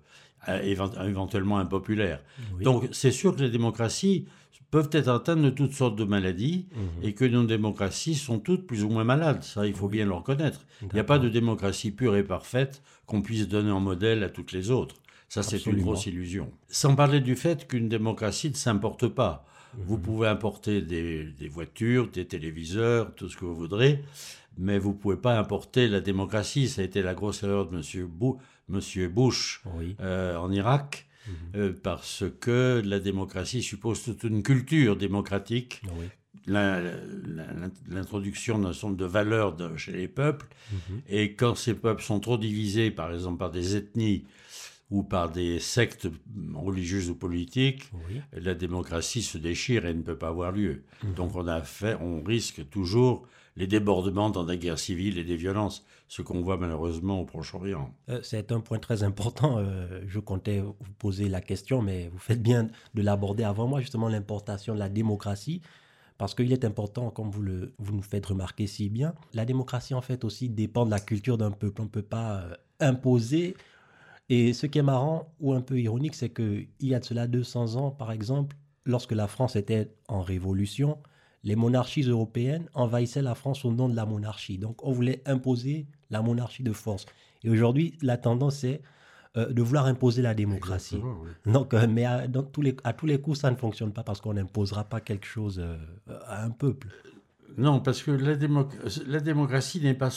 éventuellement 0.63 1.60
impopulaires. 1.60 2.24
Donc 2.62 2.88
c'est 2.92 3.12
sûr 3.12 3.36
que 3.36 3.42
les 3.42 3.50
démocraties 3.50 4.25
peuvent 4.72 4.90
être 4.94 5.10
atteintes 5.10 5.42
de 5.42 5.50
toutes 5.50 5.74
sortes 5.74 5.98
de 5.98 6.06
maladies 6.06 6.66
mhm. 6.74 7.04
et 7.04 7.13
que 7.13 7.25
nos 7.25 7.44
démocraties 7.44 8.16
sont 8.16 8.40
toutes 8.40 8.66
plus 8.66 8.84
ou 8.84 8.90
moins 8.90 9.04
malades. 9.04 9.44
Ça, 9.44 9.68
il 9.68 9.74
faut 9.74 9.90
bien 9.90 10.06
le 10.06 10.13
reconnaître. 10.13 10.62
Il 10.82 10.90
n'y 10.94 11.00
a 11.00 11.04
pas 11.04 11.20
de 11.20 11.30
démocratie 11.30 11.92
pure 11.92 12.16
et 12.16 12.24
parfaite 12.24 12.82
qu'on 13.06 13.22
puisse 13.22 13.48
donner 13.48 13.72
en 13.72 13.82
modèle 13.82 14.24
à 14.24 14.30
toutes 14.30 14.54
les 14.54 14.72
autres. 14.72 14.96
Ça, 15.28 15.44
c'est 15.44 15.66
une 15.66 15.82
grosse 15.82 16.06
illusion. 16.08 16.51
Sans 16.70 16.96
parler 16.96 17.20
du 17.20 17.36
fait 17.36 17.68
qu'une 17.68 17.90
démocratie 17.90 18.50
ne 18.50 18.56
s'importe 18.56 19.08
pas. 19.08 19.46
Mhm. 19.78 19.84
Vous 19.86 19.98
pouvez 19.98 20.28
importer 20.30 20.82
des, 20.82 21.50
voitures, 21.50 22.10
des 22.10 22.25
téléviseurs, 22.25 23.13
tout 23.16 23.28
ce 23.30 23.36
que 23.36 23.46
vous 23.46 23.56
voudrez, 23.56 24.04
mais 24.58 24.80
vous 24.80 24.90
ne 24.90 24.96
pouvez 24.96 25.18
pas 25.18 25.38
importer 25.38 25.90
la 25.90 26.00
démocratie. 26.00 26.70
Ça 26.70 26.82
a 26.82 26.86
été 26.86 27.01
la 27.01 27.13
grosse 27.13 27.44
erreur 27.44 27.68
de 27.68 27.78
M. 27.78 29.08
Bush 29.10 29.63
euh, 30.00 30.38
en 30.38 30.50
Irak 30.51 31.08
Mhm. 31.28 31.34
Euh, 31.56 31.74
parce 31.84 32.24
que 32.40 32.82
la 32.86 33.00
démocratie 33.00 33.62
suppose 33.62 34.04
toute 34.04 34.24
une 34.24 34.44
culture 34.44 34.96
démocratique. 34.96 35.82
Ah 35.88 35.92
l'introduction 37.88 38.58
d'un 38.58 38.74
certain 38.74 38.88
nombre 38.88 39.00
de 39.00 39.06
valeurs 39.06 39.56
chez 39.78 39.92
les 39.92 40.08
peuples, 40.08 40.48
mhm. 40.72 41.01
et 41.08 41.36
quand 41.36 41.54
ces 41.54 41.75
peuples 41.75 42.01
sont 42.01 42.20
trop 42.20 42.38
divisés, 42.38 42.90
par 42.90 43.13
exemple 43.13 43.38
par 43.38 43.51
des 43.51 43.75
ethnies 43.75 44.25
ou 44.90 45.04
par 45.04 45.30
des 45.30 45.60
sectes 45.60 46.08
religieuses 46.56 47.12
ou 47.12 47.16
politiques, 47.16 47.92
la 48.34 48.56
démocratie 48.56 49.22
se 49.22 49.38
déchire 49.38 49.86
et 49.86 49.94
ne 49.94 50.01
peut 50.01 50.18
pas 50.18 50.30
avoir 50.30 50.51
lieu. 50.51 50.84
Mhm. 51.04 51.13
Donc 51.13 51.36
on, 51.36 51.46
a 51.48 51.62
fait, 51.62 51.96
on 52.01 52.24
risque 52.24 52.68
toujours 52.70 53.28
les 53.55 53.67
débordements 53.67 54.29
dans 54.29 54.43
des 54.43 54.58
guerres 54.58 54.79
civiles 54.79 55.17
et 55.17 55.24
des 55.24 55.36
violences, 55.36 55.86
ce 56.08 56.22
qu'on 56.22 56.41
voit 56.41 56.58
malheureusement 56.58 57.20
au 57.20 57.25
Proche-Orient. 57.25 57.93
Euh, 58.10 58.20
c'est 58.24 58.51
un 58.51 58.60
point 58.60 58.79
très 58.79 59.03
important. 59.03 59.58
Euh, 59.58 60.01
je 60.08 60.20
comptais 60.20 60.60
vous 60.60 60.75
poser 60.98 61.27
la 61.27 61.41
question, 61.41 61.81
mais 61.81 62.10
vous 62.10 62.20
faites 62.20 62.41
bien 62.41 62.70
de 62.93 63.01
l'aborder 63.01 63.43
avant 63.43 63.67
moi, 63.67 63.81
justement 63.81 64.08
l'importation 64.08 64.74
de 64.74 64.79
la 64.79 64.89
démocratie. 64.89 65.62
Parce 66.17 66.36
qu'il 66.36 66.53
est 66.53 66.65
important, 66.65 67.10
comme 67.10 67.31
vous, 67.31 67.43
vous 67.79 67.96
nous 67.96 68.03
faites 68.03 68.27
remarquer 68.27 68.67
si 68.67 68.89
bien, 68.89 69.15
la 69.34 69.43
démocratie 69.43 69.96
en 69.96 70.01
fait 70.01 70.24
aussi 70.24 70.50
dépend 70.50 70.86
de 70.86 70.91
la 70.91 71.00
culture 71.00 71.38
d'un 71.38 71.51
peuple. 71.51 71.81
On 71.81 71.86
ne 71.86 71.89
peut 71.89 72.03
pas 72.03 72.41
euh, 72.41 72.55
imposer 72.79 73.55
Et 74.29 74.53
ce 74.53 74.67
qui 74.67 74.77
est 74.77 74.84
marrant 74.84 75.34
ou 75.39 75.53
un 75.53 75.62
peu 75.62 75.79
ironique, 75.79 76.15
c'est 76.15 76.29
qu'il 76.29 76.67
y 76.79 76.93
a 76.93 77.00
de 77.00 77.05
cela 77.05 77.27
200 77.27 77.75
ans, 77.75 77.91
par 77.91 78.12
exemple, 78.12 78.55
lorsque 78.86 79.13
la 79.13 79.27
France 79.27 79.55
était 79.55 79.91
en 80.08 80.22
révolution, 80.22 81.00
les 81.43 81.55
monarchies 81.55 82.03
européennes 82.03 82.69
envahissaient 82.74 83.21
la 83.21 83.36
France 83.36 83.65
au 83.65 83.71
nom 83.71 83.89
de 83.89 83.95
la 83.95 84.05
monarchie. 84.05 84.57
Donc 84.57 84.83
on 84.86 84.91
voulait 84.91 85.21
imposer 85.25 85.88
la 86.10 86.21
monarchie 86.21 86.63
de 86.63 86.74
force. 86.74 87.05
Et 87.43 87.50
aujourd'hui, 87.50 87.98
la 88.01 88.17
tendance 88.17 88.63
est 88.63 88.81
euh, 89.38 89.48
de 89.51 89.62
vouloir 89.62 89.86
imposer 89.86 90.21
la 90.21 90.33
démocratie. 90.33 91.01
Donc, 91.45 91.74
euh, 91.74 91.88
mais 91.89 92.03
à, 92.03 92.27
dans 92.27 92.43
tous 92.43 92.62
les, 92.62 92.75
à 92.83 92.91
tous 92.91 93.05
les 93.05 93.19
coups, 93.19 93.39
ça 93.39 93.50
ne 93.50 93.55
fonctionne 93.55 93.93
pas 93.93 94.03
parce 94.03 94.19
qu'on 94.19 94.33
n'imposera 94.33 94.83
pas 94.83 95.00
quelque 95.00 95.25
chose 95.25 95.60
euh, 95.60 95.77
à 96.27 96.43
un 96.43 96.50
peuple. 96.50 96.89
Non, 97.58 97.79
parce 97.79 98.03
que 98.03 98.12
la, 98.12 98.36
la 99.08 99.20
démocratie 99.20 99.81
n'est 99.81 99.93
pas, 99.93 100.10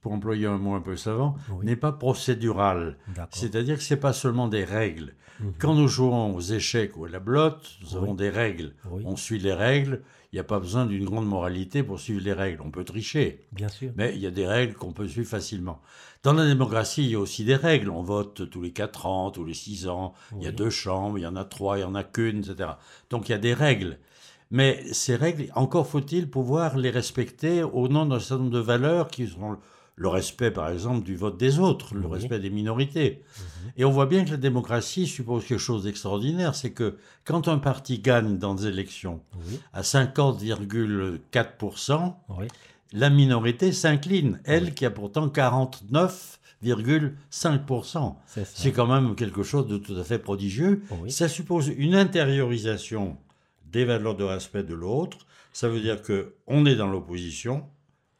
pour 0.00 0.12
employer 0.12 0.46
un 0.46 0.58
mot 0.58 0.74
un 0.74 0.80
peu 0.80 0.96
savant, 0.96 1.36
n'est 1.62 1.76
pas 1.76 1.92
procédurale. 1.92 2.96
C'est-à-dire 3.30 3.76
que 3.76 3.82
ce 3.82 3.94
n'est 3.94 4.00
pas 4.00 4.12
seulement 4.12 4.48
des 4.48 4.64
règles. 4.64 5.14
Mhm. 5.40 5.52
Quand 5.58 5.74
nous 5.74 5.88
jouons 5.88 6.34
aux 6.34 6.40
échecs 6.40 6.96
ou 6.96 7.04
à 7.04 7.08
la 7.08 7.18
blotte, 7.20 7.68
nous 7.82 7.96
avons 7.96 8.14
des 8.14 8.30
règles. 8.30 8.74
On 9.04 9.16
suit 9.16 9.38
les 9.38 9.52
règles. 9.52 10.02
Il 10.32 10.36
n'y 10.36 10.40
a 10.40 10.44
pas 10.44 10.58
besoin 10.58 10.84
d'une 10.84 11.04
grande 11.04 11.28
moralité 11.28 11.84
pour 11.84 12.00
suivre 12.00 12.20
les 12.20 12.32
règles. 12.32 12.60
On 12.60 12.70
peut 12.72 12.82
tricher. 12.82 13.46
Bien 13.52 13.68
sûr. 13.68 13.92
Mais 13.94 14.14
il 14.16 14.20
y 14.20 14.26
a 14.26 14.32
des 14.32 14.48
règles 14.48 14.74
qu'on 14.74 14.92
peut 14.92 15.06
suivre 15.06 15.28
facilement. 15.28 15.80
Dans 16.24 16.32
la 16.32 16.44
démocratie, 16.44 17.04
il 17.04 17.10
y 17.10 17.14
a 17.14 17.20
aussi 17.20 17.44
des 17.44 17.54
règles. 17.54 17.88
On 17.88 18.02
vote 18.02 18.50
tous 18.50 18.60
les 18.60 18.72
4 18.72 19.06
ans, 19.06 19.30
tous 19.30 19.44
les 19.44 19.54
6 19.54 19.86
ans. 19.86 20.14
Il 20.36 20.42
y 20.42 20.48
a 20.48 20.52
deux 20.52 20.70
chambres, 20.70 21.18
il 21.18 21.22
y 21.22 21.26
en 21.26 21.36
a 21.36 21.44
trois, 21.44 21.76
il 21.76 21.80
n'y 21.82 21.86
en 21.86 21.94
a 21.94 22.02
qu'une, 22.02 22.38
etc. 22.38 22.70
Donc 23.10 23.28
il 23.28 23.32
y 23.32 23.34
a 23.34 23.38
des 23.38 23.54
règles. 23.54 23.98
Mais 24.54 24.82
ces 24.92 25.16
règles, 25.16 25.50
encore 25.56 25.88
faut-il 25.88 26.30
pouvoir 26.30 26.78
les 26.78 26.90
respecter 26.90 27.64
au 27.64 27.88
nom 27.88 28.06
d'un 28.06 28.20
certain 28.20 28.44
nombre 28.44 28.54
de 28.54 28.60
valeurs 28.60 29.08
qui 29.08 29.26
sont 29.26 29.56
le 29.96 30.06
respect, 30.06 30.52
par 30.52 30.70
exemple, 30.70 31.04
du 31.04 31.16
vote 31.16 31.36
des 31.36 31.58
autres, 31.58 31.96
le 31.96 32.06
respect 32.06 32.38
des 32.38 32.50
minorités. 32.50 33.24
Mhm. 33.36 33.42
Et 33.78 33.84
on 33.84 33.90
voit 33.90 34.06
bien 34.06 34.24
que 34.24 34.30
la 34.30 34.36
démocratie 34.36 35.08
suppose 35.08 35.44
quelque 35.44 35.58
chose 35.58 35.82
d'extraordinaire, 35.82 36.54
c'est 36.54 36.70
que 36.70 36.98
quand 37.24 37.48
un 37.48 37.58
parti 37.58 37.98
gagne 37.98 38.38
dans 38.38 38.54
des 38.54 38.68
élections 38.68 39.22
à 39.72 39.82
50,4%, 39.82 42.14
la 42.92 43.10
minorité 43.10 43.72
s'incline, 43.72 44.40
elle 44.44 44.72
qui 44.72 44.86
a 44.86 44.92
pourtant 44.92 45.26
49,5%. 45.26 48.14
C'est 48.54 48.70
quand 48.70 48.86
même 48.86 49.16
quelque 49.16 49.42
chose 49.42 49.66
de 49.66 49.78
tout 49.78 49.96
à 49.96 50.04
fait 50.04 50.20
prodigieux. 50.20 50.84
Ça 51.08 51.28
suppose 51.28 51.72
une 51.76 51.96
intériorisation 51.96 53.16
des 53.74 53.84
valeurs 53.84 54.14
de 54.14 54.24
respect 54.24 54.62
de 54.62 54.74
l'autre. 54.74 55.18
Ça 55.52 55.68
veut 55.68 55.80
dire 55.80 56.00
que 56.00 56.36
on 56.46 56.64
est 56.64 56.76
dans 56.76 56.86
l'opposition, 56.86 57.64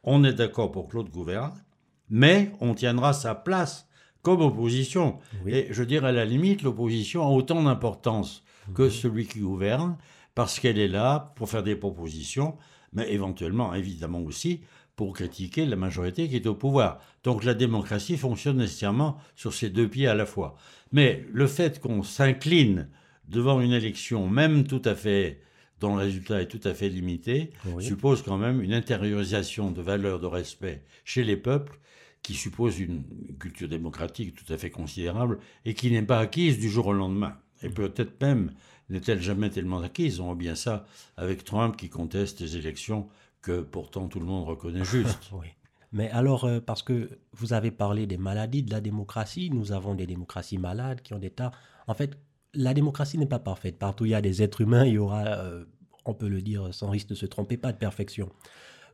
on 0.03 0.23
est 0.23 0.33
d'accord 0.33 0.71
pour 0.71 0.87
que 0.87 0.97
l'autre 0.97 1.11
gouverne, 1.11 1.63
mais 2.09 2.51
on 2.59 2.73
tiendra 2.73 3.13
sa 3.13 3.33
place 3.33 3.87
comme 4.21 4.41
opposition. 4.41 5.19
Et 5.47 5.67
je 5.71 5.83
dirais 5.83 6.09
à 6.09 6.11
la 6.11 6.25
limite, 6.25 6.61
l'opposition 6.61 7.23
a 7.23 7.29
autant 7.29 7.63
d'importance 7.63 8.43
que 8.73 8.89
celui 8.89 9.27
qui 9.27 9.39
gouverne, 9.39 9.97
parce 10.33 10.59
qu'elle 10.59 10.77
est 10.77 10.89
là 10.89 11.33
pour 11.35 11.49
faire 11.49 11.63
des 11.63 11.75
propositions, 11.75 12.57
mais 12.91 13.11
éventuellement, 13.13 13.73
évidemment 13.73 14.21
aussi, 14.21 14.61
pour 14.95 15.13
critiquer 15.13 15.65
la 15.65 15.75
majorité 15.75 16.27
qui 16.27 16.35
est 16.35 16.47
au 16.47 16.55
pouvoir. 16.55 16.99
Donc 17.23 17.43
la 17.43 17.53
démocratie 17.53 18.17
fonctionne 18.17 18.57
nécessairement 18.57 19.17
sur 19.35 19.53
ces 19.53 19.69
deux 19.69 19.87
pieds 19.87 20.07
à 20.07 20.15
la 20.15 20.25
fois. 20.25 20.55
Mais 20.91 21.25
le 21.31 21.47
fait 21.47 21.79
qu'on 21.79 22.03
s'incline 22.03 22.89
devant 23.27 23.61
une 23.61 23.71
élection, 23.71 24.27
même 24.27 24.65
tout 24.65 24.81
à 24.85 24.95
fait 24.95 25.41
dont 25.79 25.95
le 25.95 26.03
résultat 26.03 26.41
est 26.41 26.47
tout 26.47 26.61
à 26.63 26.73
fait 26.73 26.89
limité, 26.89 27.51
suppose 27.79 28.21
quand 28.21 28.37
même 28.37 28.61
une 28.61 28.73
intériorisation 28.73 29.71
de 29.71 29.81
valeurs 29.81 30.19
de 30.19 30.27
respect 30.27 30.83
chez 31.03 31.23
les 31.23 31.37
peuples 31.37 31.79
qui 32.21 32.33
suppose 32.33 32.79
une 32.79 33.03
culture 33.39 33.67
démocratique 33.67 34.33
tout 34.35 34.51
à 34.51 34.57
fait 34.57 34.71
considérable 34.71 35.37
et 35.63 35.73
qui 35.73 35.91
n'est 35.91 36.01
pas 36.01 36.19
acquise 36.19 36.57
du 36.57 36.69
jour 36.69 36.87
au 36.87 36.93
lendemain. 36.93 37.37
Et 37.61 37.69
peut-être 37.69 38.19
même 38.21 38.51
n'est-elle 38.89 39.21
jamais 39.21 39.49
tellement 39.49 39.81
acquise. 39.81 40.19
On 40.19 40.25
voit 40.25 40.35
bien 40.35 40.55
ça 40.55 40.85
avec 41.17 41.43
Trump 41.43 41.75
qui 41.77 41.89
conteste 41.89 42.39
les 42.39 42.57
élections 42.57 43.07
que 43.41 43.61
pourtant 43.61 44.07
tout 44.07 44.19
le 44.19 44.25
monde 44.25 44.47
reconnaît 44.47 44.85
juste. 44.85 45.19
oui. 45.33 45.47
Mais 45.91 46.09
alors, 46.09 46.45
euh, 46.45 46.59
parce 46.59 46.83
que 46.83 47.09
vous 47.31 47.53
avez 47.53 47.71
parlé 47.71 48.05
des 48.07 48.17
maladies 48.17 48.63
de 48.63 48.71
la 48.71 48.81
démocratie, 48.81 49.49
nous 49.51 49.71
avons 49.71 49.95
des 49.95 50.07
démocraties 50.07 50.57
malades 50.57 51.01
qui 51.01 51.13
ont 51.13 51.19
des 51.19 51.29
tas. 51.29 51.51
En 51.87 51.93
fait, 51.93 52.17
la 52.55 52.73
démocratie 52.73 53.17
n'est 53.17 53.25
pas 53.25 53.39
parfaite. 53.39 53.77
Partout 53.77 54.05
il 54.05 54.11
y 54.11 54.15
a 54.15 54.21
des 54.21 54.41
êtres 54.41 54.61
humains, 54.61 54.85
il 54.85 54.93
y 54.93 54.97
aura, 54.97 55.25
euh, 55.25 55.65
on 56.05 56.13
peut 56.13 56.27
le 56.27 56.41
dire 56.41 56.73
sans 56.73 56.89
risque 56.89 57.09
de 57.09 57.15
se 57.15 57.25
tromper, 57.25 57.57
pas 57.57 57.71
de 57.71 57.77
perfection. 57.77 58.29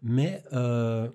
Mais 0.04 0.44
euh, 0.54 1.10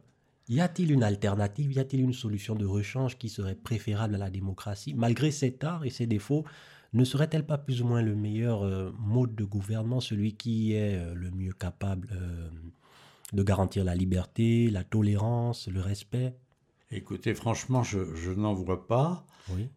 y 0.48 0.60
a-t-il 0.60 0.92
une 0.92 1.02
alternative, 1.02 1.72
y 1.72 1.78
a-t-il 1.78 2.02
une 2.02 2.12
solution 2.12 2.54
de 2.54 2.64
rechange 2.64 3.18
qui 3.18 3.28
serait 3.28 3.54
préférable 3.54 4.14
à 4.14 4.18
la 4.18 4.30
démocratie? 4.30 4.94
Malgré 4.94 5.30
ses 5.30 5.52
torts 5.52 5.84
et 5.84 5.90
ses 5.90 6.06
défauts, 6.06 6.44
ne 6.92 7.04
serait-elle 7.04 7.44
pas 7.44 7.58
plus 7.58 7.82
ou 7.82 7.86
moins 7.86 8.00
le 8.02 8.14
meilleur 8.14 8.64
euh, 8.64 8.92
mode 8.98 9.34
de 9.34 9.44
gouvernement, 9.44 10.00
celui 10.00 10.34
qui 10.34 10.72
est 10.72 11.14
le 11.14 11.30
mieux 11.30 11.52
capable 11.52 12.08
de 13.32 13.42
garantir 13.42 13.84
la 13.84 13.94
liberté, 13.94 14.70
la 14.70 14.84
tolérance, 14.84 15.68
le 15.68 15.80
respect? 15.80 16.34
Écoutez, 16.90 17.34
franchement, 17.34 17.82
je, 17.82 18.30
n'en 18.32 18.54
vois 18.54 18.86
pas, 18.86 19.26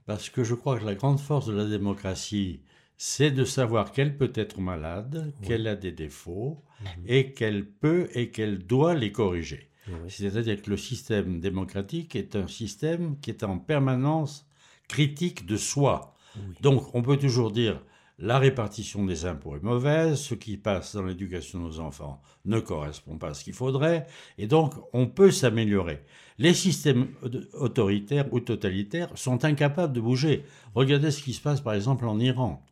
parce 0.06 0.30
que 0.30 0.44
je 0.44 0.54
crois 0.54 0.80
que 0.80 0.86
la 0.86 0.96
grande 0.96 1.20
force 1.20 1.48
de 1.48 1.54
la 1.54 1.66
démocratie, 1.66 2.62
c'est 2.98 3.32
de 3.32 3.46
savoir 3.46 3.92
qu'elle 3.92 4.18
peut 4.18 4.32
être 4.36 4.60
malade, 4.60 5.34
qu'elle 5.42 5.68
a 5.68 5.76
des 5.76 5.92
défauts, 5.92 6.64
mhm. 6.82 6.88
et 7.08 7.34
qu'elle 7.34 7.68
peut 7.68 8.10
et 8.14 8.30
qu'elle 8.30 8.60
doit 8.60 8.94
les 8.94 9.12
corriger. 9.12 9.70
C'est-à-dire 10.08 10.62
que 10.62 10.70
le 10.70 10.78
système 10.78 11.40
démocratique 11.40 12.16
est 12.16 12.36
un 12.36 12.48
système 12.48 13.20
qui 13.22 13.32
est 13.32 13.44
en 13.44 13.58
permanence 13.58 14.48
critique 14.88 15.48
de 15.48 15.58
soi. 15.58 16.16
Donc 16.62 16.94
on 16.94 17.02
peut 17.02 17.18
toujours 17.18 17.52
dire 17.52 17.82
la 18.22 18.38
répartition 18.38 19.06
des 19.06 19.26
impôts 19.26 19.56
est 19.56 19.64
mauvaise, 19.64 20.20
ce 20.20 20.36
qui 20.36 20.58
passe 20.58 20.96
dans 20.96 21.04
l'éducation 21.04 21.60
de 21.60 21.64
nos 21.66 21.80
enfants 21.80 22.22
ne 22.46 22.60
correspond 22.60 23.18
pas 23.18 23.30
à 23.30 23.34
ce 23.34 23.44
qu'il 23.44 23.54
faudrait, 23.54 24.08
et 24.38 24.48
donc 24.48 24.74
on 24.94 25.08
peut 25.08 25.32
s'améliorer. 25.32 26.04
Les 26.38 26.54
systèmes 26.54 27.08
autoritaires 27.54 28.32
ou 28.32 28.40
totalitaires 28.40 29.10
sont 29.16 29.44
incapables 29.46 29.94
de 29.94 30.02
bouger. 30.02 30.44
Regardez 30.74 31.12
ce 31.12 31.22
qui 31.22 31.34
se 31.34 31.42
passe 31.42 31.62
par 31.62 31.74
exemple 31.74 32.06
en 32.06 32.20
Iran. 32.20 32.64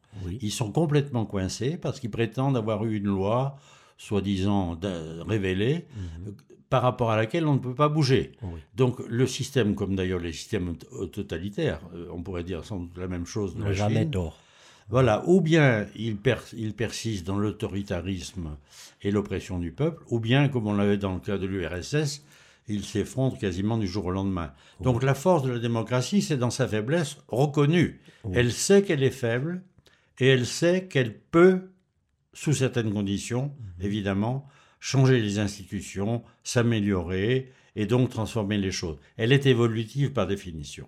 Ils 0.42 0.52
sont 0.52 0.72
complètement 0.72 1.26
coincés 1.26 1.78
parce 1.78 2.00
qu'ils 2.00 2.10
prétendent 2.10 2.58
avoir 2.58 2.84
eu 2.86 2.98
une 2.98 3.06
loi 3.06 3.58
soi-disant 3.98 4.80
révélée 5.28 5.86
mhm. 5.96 6.34
par 6.70 6.82
rapport 6.82 7.12
à 7.12 7.18
laquelle 7.18 7.46
on 7.46 7.54
ne 7.54 7.60
peut 7.60 7.76
pas 7.76 7.90
bouger. 7.90 8.32
Donc 8.76 9.00
le 9.08 9.28
système, 9.28 9.76
comme 9.76 9.96
d'ailleurs 9.96 10.20
les 10.20 10.34
systèmes 10.34 10.76
totalitaires, 11.12 11.82
euh, 11.94 12.08
on 12.12 12.24
pourrait 12.24 12.44
dire 12.44 12.66
sans 12.66 12.80
doute 12.80 12.98
la 12.98 13.08
même 13.08 13.26
chose. 13.26 13.56
Ne 13.56 13.74
jamais 13.74 14.10
tort. 14.10 14.40
Voilà, 14.90 15.24
ou 15.28 15.42
bien 15.42 15.86
il, 15.96 16.18
persiste 16.18 17.26
dans 17.26 17.38
l'autoritarisme 17.38 18.58
et 19.02 19.12
l'oppression 19.12 19.60
du 19.60 19.72
peuple, 19.72 20.04
ou 20.10 20.20
bien, 20.20 20.48
comme 20.48 20.68
on 20.68 20.74
l'avait 20.74 20.98
dans 20.98 21.14
le 21.14 21.20
cas 21.20 21.38
de 21.38 21.46
l'URSS, 21.46 22.24
il 22.70 22.84
s'effondre 22.84 23.38
quasiment 23.38 23.78
du 23.78 23.88
jour 23.88 24.06
au 24.06 24.12
lendemain. 24.12 24.54
Donc 24.82 25.04
la 25.04 25.14
force 25.14 25.44
de 25.44 25.52
la 25.52 25.60
démocratie, 25.60 26.22
c'est 26.22 26.38
dans 26.38 26.50
sa 26.50 26.68
faiblesse 26.68 27.18
reconnue. 27.28 28.02
Elle 28.34 28.52
sait 28.52 28.82
qu'elle 28.82 29.04
est 29.04 29.12
faible 29.12 29.62
et 30.20 30.28
elle 30.28 30.46
sait 30.46 30.88
qu'elle 30.88 31.18
peut, 31.18 31.70
sous 32.34 32.54
certaines 32.54 32.94
conditions, 32.94 33.54
mhm. 33.80 33.86
évidemment, 33.86 34.48
changer 34.80 35.20
les 35.20 35.40
institutions, 35.40 36.24
s'améliorer 36.44 37.52
et 37.76 37.86
donc 37.86 38.10
transformer 38.10 38.58
les 38.58 38.72
choses. 38.72 38.98
Elle 39.18 39.32
est 39.32 39.46
évolutive 39.46 40.12
par 40.12 40.28
définition. 40.28 40.88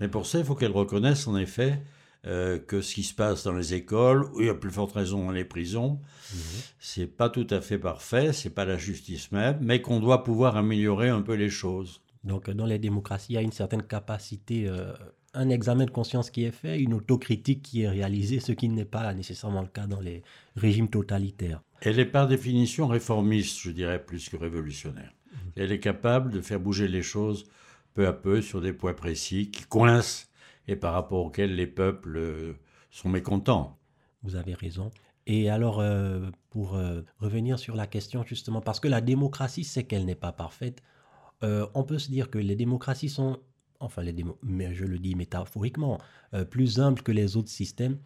Mais 0.00 0.08
pour 0.08 0.26
ça, 0.26 0.38
il 0.38 0.44
faut 0.44 0.54
qu'elle 0.54 0.72
reconnaisse 0.72 1.26
en 1.26 1.36
effet 1.36 1.80
euh, 2.26 2.58
que 2.58 2.80
ce 2.80 2.94
qui 2.94 3.04
se 3.04 3.14
passe 3.14 3.44
dans 3.44 3.52
les 3.52 3.74
écoles, 3.74 4.28
ou 4.34 4.48
a 4.48 4.58
plus 4.58 4.72
forte 4.72 4.92
raison 4.92 5.26
dans 5.26 5.30
les 5.30 5.44
prisons. 5.44 6.00
Mhm. 6.34 6.40
C'est 6.80 7.06
pas 7.06 7.30
tout 7.30 7.46
à 7.50 7.60
fait 7.60 7.78
parfait, 7.78 8.32
c'est 8.32 8.50
pas 8.50 8.64
la 8.64 8.76
justice 8.76 9.30
même, 9.30 9.58
mais 9.60 9.80
qu'on 9.80 10.00
doit 10.00 10.24
pouvoir 10.24 10.56
améliorer 10.56 11.08
un 11.08 11.22
peu 11.22 11.34
les 11.34 11.50
choses. 11.50 12.02
Donc 12.24 12.50
dans 12.50 12.66
les 12.66 12.80
démocraties, 12.80 13.34
il 13.34 13.34
y 13.36 13.38
a 13.38 13.42
une 13.42 13.52
certaine 13.52 13.84
capacité, 13.84 14.66
euh, 14.66 14.92
un 15.34 15.50
examen 15.50 15.84
de 15.84 15.90
conscience 15.90 16.30
qui 16.30 16.42
est 16.42 16.50
fait, 16.50 16.80
une 16.80 16.94
autocritique 16.94 17.62
qui 17.62 17.82
est 17.82 17.88
réalisée, 17.88 18.40
ce 18.40 18.50
qui 18.50 18.68
n'est 18.68 18.84
pas 18.84 19.14
nécessairement 19.14 19.62
le 19.62 19.68
cas 19.68 19.86
dans 19.86 20.00
les 20.00 20.24
régimes 20.56 20.88
totalitaires. 20.88 21.62
Elle 21.80 22.00
est 22.00 22.06
par 22.06 22.26
définition 22.26 22.88
réformiste, 22.88 23.60
je 23.60 23.70
dirais, 23.70 24.04
plus 24.04 24.28
que 24.28 24.36
révolutionnaire. 24.36 25.12
Mhm. 25.30 25.38
Elle 25.54 25.70
est 25.70 25.80
capable 25.80 26.32
de 26.32 26.40
faire 26.40 26.58
bouger 26.58 26.88
les 26.88 27.02
choses 27.02 27.44
peu 27.94 28.06
à 28.08 28.12
peu 28.12 28.42
sur 28.42 28.60
des 28.60 28.72
points 28.72 28.94
précis 28.94 29.50
qui 29.50 29.64
coincent 29.64 30.25
et 30.68 30.76
par 30.76 30.92
rapport 30.92 31.26
auxquels 31.26 31.54
les 31.54 31.66
peuples 31.66 32.16
euh, 32.16 32.52
sont 32.90 33.08
mécontents. 33.08 33.78
Vous 34.22 34.36
avez 34.36 34.54
raison. 34.54 34.90
Et 35.26 35.50
alors, 35.50 35.80
euh, 35.80 36.30
pour 36.50 36.76
euh, 36.76 37.02
revenir 37.18 37.58
sur 37.58 37.76
la 37.76 37.86
question 37.86 38.24
justement, 38.24 38.60
parce 38.60 38.80
que 38.80 38.88
la 38.88 39.00
démocratie, 39.00 39.64
c'est 39.64 39.84
qu'elle 39.84 40.04
n'est 40.04 40.14
pas 40.14 40.32
parfaite, 40.32 40.82
on 41.42 41.84
peut 41.84 41.98
se 41.98 42.10
dire 42.10 42.30
que 42.30 42.38
les 42.38 42.56
démocraties 42.56 43.10
sont, 43.10 43.38
enfin, 43.78 44.02
les 44.02 44.14
mais 44.42 44.74
je 44.74 44.84
le 44.84 44.98
dis 44.98 45.14
métaphoriquement, 45.14 45.98
plus 46.50 46.80
humbles 46.80 47.02
que 47.02 47.12
les 47.12 47.36
autres 47.36 47.50
systèmes. 47.50 47.98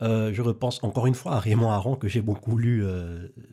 je 0.00 0.40
repense 0.40 0.82
encore 0.82 1.06
une 1.06 1.14
fois 1.14 1.34
à 1.34 1.38
Raymond 1.38 1.70
Aron, 1.70 1.96
que 1.96 2.08
j'ai 2.08 2.22
beaucoup 2.22 2.56
lu, 2.56 2.82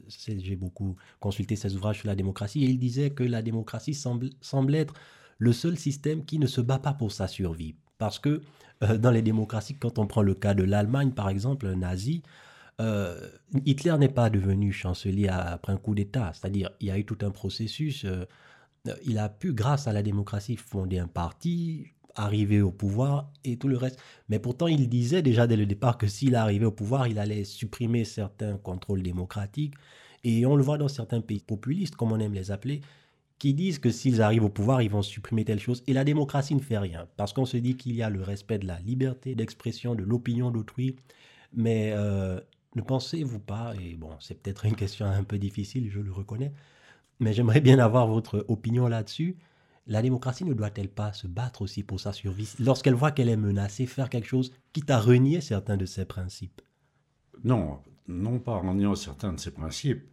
j'ai 0.07 0.55
beaucoup 0.55 0.95
consulté 1.19 1.57
ses 1.57 1.75
ouvrages 1.75 2.00
sur 2.00 2.07
la 2.07 2.15
démocratie, 2.15 2.63
et 2.63 2.69
il 2.69 2.79
disait 2.79 3.10
que 3.10 3.24
la 3.24 3.41
démocratie 3.41 3.93
semble 3.93 4.75
être 4.75 4.93
le 5.38 5.51
seul 5.51 5.77
système 5.77 6.24
qui 6.24 6.39
ne 6.39 6.48
se 6.48 6.62
bat 6.62 6.79
pas 6.79 6.93
pour 6.93 7.12
sa 7.12 7.27
survie. 7.27 7.75
Parce 7.97 8.19
que 8.19 8.41
euh, 8.83 8.97
dans 8.97 9.11
les 9.11 9.21
démocraties, 9.21 9.75
quand 9.75 9.99
on 9.99 10.07
prend 10.07 10.21
le 10.21 10.33
cas 10.33 10.53
de 10.53 10.63
l'Allemagne, 10.63 11.11
par 11.11 11.29
exemple, 11.29 11.67
nazi, 11.73 12.23
euh, 12.81 13.29
Hitler 13.65 13.97
n'est 13.97 14.09
pas 14.09 14.29
devenu 14.29 14.71
chancelier 14.71 15.27
après 15.29 15.73
un 15.73 15.77
coup 15.77 15.95
d'État. 15.95 16.31
C'est-à-dire, 16.33 16.69
il 16.81 16.87
y 16.87 16.91
a 16.91 16.97
eu 16.97 17.05
tout 17.05 17.17
un 17.21 17.31
processus. 17.31 18.05
Euh, 18.05 18.25
il 19.05 19.17
a 19.17 19.29
pu, 19.29 19.53
grâce 19.53 19.87
à 19.87 19.93
la 19.93 20.03
démocratie, 20.03 20.57
fonder 20.57 20.99
un 20.99 21.07
parti, 21.07 21.87
arriver 22.15 22.61
au 22.61 22.71
pouvoir 22.71 23.31
et 23.43 23.57
tout 23.57 23.67
le 23.67 23.77
reste. 23.77 23.99
Mais 24.29 24.39
pourtant, 24.39 24.67
il 24.67 24.89
disait 24.89 25.21
déjà 25.21 25.47
dès 25.47 25.57
le 25.57 25.65
départ 25.65 25.97
que 25.97 26.07
s'il 26.07 26.35
arrivait 26.35 26.65
au 26.65 26.71
pouvoir, 26.71 27.07
il 27.07 27.19
allait 27.19 27.43
supprimer 27.43 28.05
certains 28.05 28.57
contrôles 28.57 29.03
démocratiques. 29.03 29.73
Et 30.23 30.45
on 30.45 30.55
le 30.55 30.63
voit 30.63 30.77
dans 30.77 30.87
certains 30.87 31.21
pays 31.21 31.39
populistes, 31.39 31.95
comme 31.95 32.11
on 32.11 32.19
aime 32.19 32.33
les 32.33 32.51
appeler, 32.51 32.81
qui 33.39 33.54
disent 33.54 33.80
que 33.80 33.92
s'ils 33.92 34.22
arrivent 34.22 34.46
au 34.46 34.50
pouvoir, 34.50 34.82
ils 34.82 34.89
vont 34.89 35.01
supprimer 35.01 35.46
telle 35.46 35.60
chose. 35.60 35.84
Et 35.88 35.94
la 35.94 36.04
démocratie 36.04 36.56
ne 36.56 36.62
fait 36.62 36.77
rien, 36.77 37.08
parce 37.18 37.34
qu'on 37.34 37.46
se 37.46 37.58
dit 37.58 37.75
qu'il 37.75 37.96
y 37.96 38.01
a 38.01 38.10
le 38.10 38.22
respect 38.22 38.60
de 38.60 38.68
la 38.68 38.80
liberté 38.80 39.36
d'expression, 39.36 39.96
de 39.96 40.04
l'opinion 40.04 40.51
d'autrui. 40.51 40.96
Mais 41.54 41.92
euh, 41.94 42.39
ne 42.75 42.82
pensez-vous 42.82 43.39
pas, 43.39 43.74
et 43.82 43.96
bon, 43.96 44.12
c'est 44.20 44.42
peut-être 44.42 44.65
une 44.65 44.75
question 44.75 45.06
un 45.06 45.24
peu 45.24 45.38
difficile, 45.38 45.89
je 45.89 46.00
le 46.00 46.12
reconnais, 46.12 46.54
mais 47.20 47.34
j'aimerais 47.34 47.62
bien 47.62 47.80
avoir 47.80 48.08
votre 48.08 48.46
opinion 48.48 48.88
là-dessus. 48.88 49.38
La 49.88 50.01
démocratie 50.01 50.46
ne 50.46 50.54
doit-elle 50.54 50.89
pas 50.89 51.13
se 51.13 51.27
battre 51.27 51.62
aussi 51.62 51.84
pour 51.84 52.00
sa 52.00 52.12
survie 52.12 52.51
lorsqu'elle 52.60 52.96
voit 52.96 53.12
qu'elle 53.12 53.30
est 53.30 53.38
menacée, 53.38 53.86
faire 53.86 54.10
quelque 54.10 54.27
chose 54.27 54.51
quitte 54.74 54.89
à 54.89 55.00
renier 55.00 55.42
certains 55.42 55.77
de 55.77 55.86
ses 55.86 56.06
principes? 56.06 56.62
Non, 57.44 57.80
non 58.08 58.39
pas 58.39 58.54
en 58.54 58.70
reniant 58.70 58.96
certains 58.96 59.34
de 59.34 59.39
ses 59.39 59.51
principes, 59.51 60.04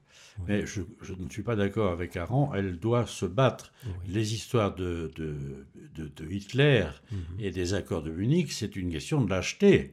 mais 0.48 0.66
je, 0.66 0.80
ne 0.80 1.28
suis 1.30 1.42
pas 1.42 1.56
d'accord 1.56 1.92
avec 1.92 2.16
Aron, 2.16 2.52
elle 2.54 2.78
doit 2.78 3.06
se 3.06 3.26
battre. 3.26 3.72
Les 4.08 4.34
histoires 4.34 4.74
de, 4.74 5.10
de, 5.16 5.36
de, 5.94 6.30
Hitler 6.30 6.86
mhm. 7.10 7.18
et 7.38 7.50
des 7.50 7.74
accords 7.74 8.02
de 8.02 8.10
Munich, 8.10 8.52
c'est 8.52 8.76
une 8.76 8.90
question 8.90 9.20
de 9.20 9.30
lâcheté. 9.30 9.92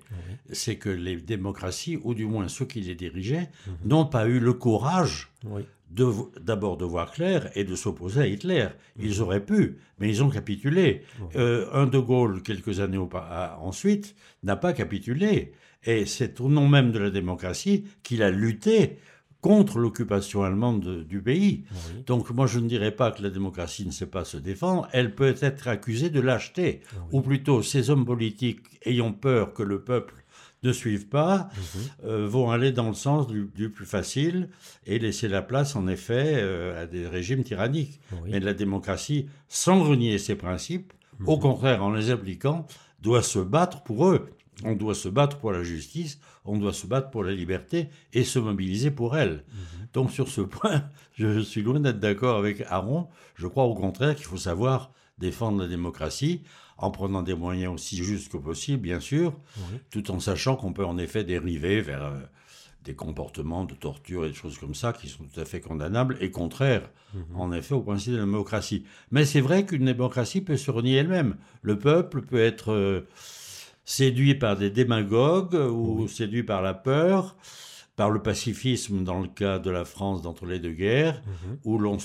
C'est 0.52 0.78
que 0.78 0.90
les 0.90 1.18
démocraties, 1.18 2.00
ou 2.04 2.14
du 2.14 2.26
moins 2.26 2.48
ceux 2.48 2.66
qui 2.66 2.82
les 2.82 2.96
dirigeaient, 2.96 3.50
mhm. 3.68 3.74
n'ont 3.86 4.06
pas 4.06 4.28
eu 4.28 4.40
le 4.40 4.54
courage 4.54 5.30
d'abord 5.92 6.78
de, 6.78 6.86
voir 6.86 7.12
clair 7.12 7.50
et 7.56 7.64
de 7.64 7.76
s'opposer 7.76 8.22
à 8.22 8.28
Hitler. 8.28 8.68
Mhm. 8.98 9.06
Ils 9.06 9.22
auraient 9.22 9.46
pu, 9.46 9.78
mais 10.00 10.10
ils 10.10 10.24
ont 10.24 10.30
capitulé. 10.30 11.04
Euh, 11.36 11.68
un 11.74 11.88
de 11.88 12.00
Gaulle, 12.00 12.42
quelques 12.44 12.80
années 12.80 13.00
ensuite, 13.62 14.16
n'a 14.44 14.56
pas 14.56 14.74
capitulé. 14.74 15.54
Et 15.86 16.06
c'est 16.06 16.42
au 16.42 16.50
nom 16.50 16.68
même 16.68 16.92
de 16.92 17.00
la 17.00 17.10
démocratie 17.10 17.86
qu'il 18.04 18.22
a 18.22 18.32
lutté 18.32 18.98
contre 19.42 19.80
l'occupation 19.80 20.44
allemande 20.44 21.06
du 21.08 21.22
pays. 21.22 21.64
Donc 22.06 22.30
moi 22.32 22.48
je 22.48 22.60
ne 22.60 22.68
dirais 22.68 22.92
pas 22.92 23.12
que 23.12 23.24
la 23.24 23.30
démocratie 23.30 23.86
ne 23.86 23.92
sait 23.92 24.06
pas 24.06 24.26
se 24.26 24.38
défendre, 24.38 24.88
elle 24.92 25.16
peut 25.16 25.36
être 25.40 25.68
accusée 25.68 26.10
de 26.10 26.20
lâcheté, 26.20 26.82
ou 27.12 27.22
plutôt 27.22 27.62
ces 27.62 27.90
hommes 27.90 28.06
politiques 28.06 28.62
ayant 28.86 29.14
peur 29.14 29.54
que 29.54 29.64
le 29.64 29.82
peuple 29.82 30.16
ne 30.64 30.74
suive 30.74 31.08
pas, 31.08 31.50
mhm. 31.56 31.82
euh, 32.06 32.28
vont 32.28 32.52
aller 32.52 32.72
dans 32.72 32.90
le 32.90 32.94
sens 32.94 33.28
du, 33.28 33.70
plus 33.70 33.86
facile 33.86 34.50
et 34.86 35.00
laisser 35.00 35.28
la 35.28 35.42
place 35.42 35.76
en 35.76 35.88
effet 35.88 36.34
euh, 36.36 36.84
à 36.84 36.86
des 36.86 37.08
régimes 37.08 37.44
tyranniques. 37.44 38.00
Mais 38.26 38.40
la 38.40 38.54
démocratie, 38.54 39.28
sans 39.48 39.84
renier 39.84 40.18
ses 40.18 40.36
principes, 40.36 40.94
au 41.26 41.36
mhm. 41.36 41.42
contraire 41.42 41.84
en 41.84 41.92
les 41.92 42.12
appliquant, 42.12 42.68
doit 43.02 43.24
se 43.24 43.40
battre 43.40 43.84
pour 43.84 44.08
eux. 44.10 44.30
On 44.64 44.76
doit 44.76 44.96
se 44.96 45.10
battre 45.10 45.38
pour 45.38 45.52
la 45.52 45.64
justice, 45.64 46.20
on 46.46 46.58
doit 46.58 46.74
se 46.74 46.88
battre 46.88 47.10
pour 47.10 47.24
la 47.24 47.34
liberté 47.34 47.90
et 48.14 48.24
se 48.24 48.40
mobiliser 48.40 48.92
pour 48.92 49.18
elle. 49.18 49.44
Mhm. 49.54 49.88
Donc 49.94 50.12
sur 50.12 50.28
ce 50.28 50.42
point, 50.42 50.84
je 51.14 51.40
suis 51.40 51.62
loin 51.62 51.80
d'être 51.80 52.00
d'accord 52.00 52.38
avec 52.38 52.62
Aaron. 52.70 53.08
Je 53.36 53.48
crois 53.48 53.66
au 53.66 53.76
contraire 53.76 54.16
qu'il 54.16 54.26
faut 54.26 54.38
savoir 54.38 54.92
défendre 55.18 55.62
la 55.62 55.68
démocratie 55.68 56.42
en 56.78 56.92
prenant 56.92 57.22
des 57.22 57.34
moyens 57.34 57.74
aussi 57.74 57.98
justes 57.98 58.32
que 58.32 58.38
possible, 58.38 58.82
bien 58.82 59.00
sûr, 59.00 59.34
tout 59.92 60.12
en 60.12 60.20
sachant 60.20 60.56
qu'on 60.56 60.72
peut 60.72 60.86
en 60.86 60.98
effet 60.98 61.26
dériver 61.26 61.82
vers 61.82 62.06
euh, 62.06 62.20
des 62.86 62.96
comportements 62.96 63.66
de 63.66 63.74
torture 63.74 64.26
et 64.26 64.30
des 64.30 64.34
choses 64.34 64.58
comme 64.58 64.74
ça 64.74 64.94
qui 64.94 65.10
sont 65.10 65.26
tout 65.26 65.40
à 65.42 65.46
fait 65.46 65.60
condamnables 65.60 66.18
et 66.22 66.32
contraires, 66.32 66.90
mhm. 67.14 67.24
en 67.36 67.52
effet, 67.52 67.74
au 67.74 67.82
principe 67.82 68.14
de 68.14 68.18
la 68.18 68.24
démocratie. 68.24 68.86
Mais 69.12 69.26
c'est 69.26 69.42
vrai 69.42 69.66
qu'une 69.66 69.86
démocratie 69.86 70.42
peut 70.42 70.56
se 70.56 70.72
renier 70.72 70.96
elle-même. 70.96 71.36
Le 71.62 71.78
peuple 71.78 72.22
peut 72.22 72.40
être... 72.40 72.72
Euh, 72.72 73.08
séduit 73.86 74.36
par 74.36 74.58
des 74.58 74.70
démagogues 74.70 75.56
ou 75.56 76.08
séduit 76.08 76.44
par 76.44 76.62
la 76.62 76.74
peur, 76.74 77.36
par 77.96 78.10
le 78.10 78.22
pacifisme 78.22 79.04
dans 79.04 79.20
le 79.20 79.28
cas 79.28 79.60
de 79.60 79.70
la 79.70 79.84
France 79.84 80.22
d'entre 80.22 80.46
les 80.46 80.60
deux 80.60 80.72
guerres, 80.72 81.22
mhm. 81.26 81.58
où, 81.66 81.78
l'on 81.78 81.98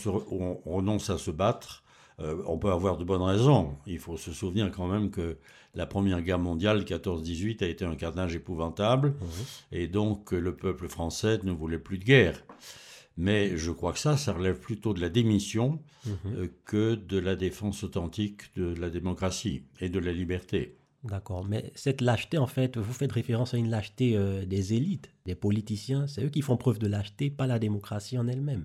renonce 0.65 1.11
à 1.11 1.19
se 1.19 1.31
battre. 1.31 1.85
Euh, 2.21 2.43
on 2.47 2.59
peut 2.59 2.71
avoir 2.71 2.97
de 2.97 3.05
bonnes 3.05 3.23
raisons. 3.23 3.77
Il 3.87 3.99
faut 3.99 4.17
se 4.17 4.33
souvenir 4.33 4.71
quand 4.71 4.87
même 4.87 5.11
que 5.11 5.37
la 5.75 5.87
Première 5.87 6.23
Guerre 6.23 6.39
mondiale, 6.39 6.83
14-18, 6.83 7.63
a 7.65 7.69
été 7.69 7.85
un 7.85 7.97
carnage 7.97 8.35
épouvantable, 8.35 9.15
et 9.73 9.89
donc 9.89 10.33
le 10.33 10.55
peuple 10.55 10.89
français 10.89 11.41
ne 11.43 11.53
voulait 11.53 11.79
plus 11.79 11.99
de 11.99 12.05
guerre. 12.05 12.43
Mais 13.17 13.57
je 13.57 13.71
crois 13.71 13.93
que 13.93 13.99
ça, 13.99 14.17
ça 14.17 14.33
relève 14.33 14.59
plutôt 14.59 14.93
de 14.95 15.01
la 15.01 15.09
démission 15.09 15.81
mhm. 16.07 16.15
euh, 16.37 16.49
que 16.65 16.95
de 16.95 17.19
la 17.19 17.37
défense 17.37 17.85
authentique 17.85 18.55
de 18.57 18.75
la 18.75 18.91
démocratie 18.91 19.63
et 19.81 19.89
de 19.89 20.01
la 20.01 20.13
liberté. 20.13 20.77
D'accord. 21.05 21.45
Mais 21.45 21.73
cette 21.75 22.01
lâcheté, 22.01 22.38
en 22.38 22.47
fait, 22.47 22.79
vous 22.79 22.93
faites 22.93 23.12
référence 23.12 23.55
à 23.55 23.59
une 23.59 23.71
lâcheté 23.71 24.17
euh, 24.17 24.47
des 24.47 24.75
élites, 24.75 25.11
des 25.27 25.35
politiciens. 25.35 26.07
C'est 26.07 26.25
eux 26.25 26.31
qui 26.31 26.43
font 26.43 26.57
preuve 26.57 26.79
de 26.79 26.87
lâcheté, 26.87 27.31
pas 27.31 27.47
la 27.47 27.59
démocratie 27.59 28.19
en 28.19 28.27
elle-même. 28.27 28.64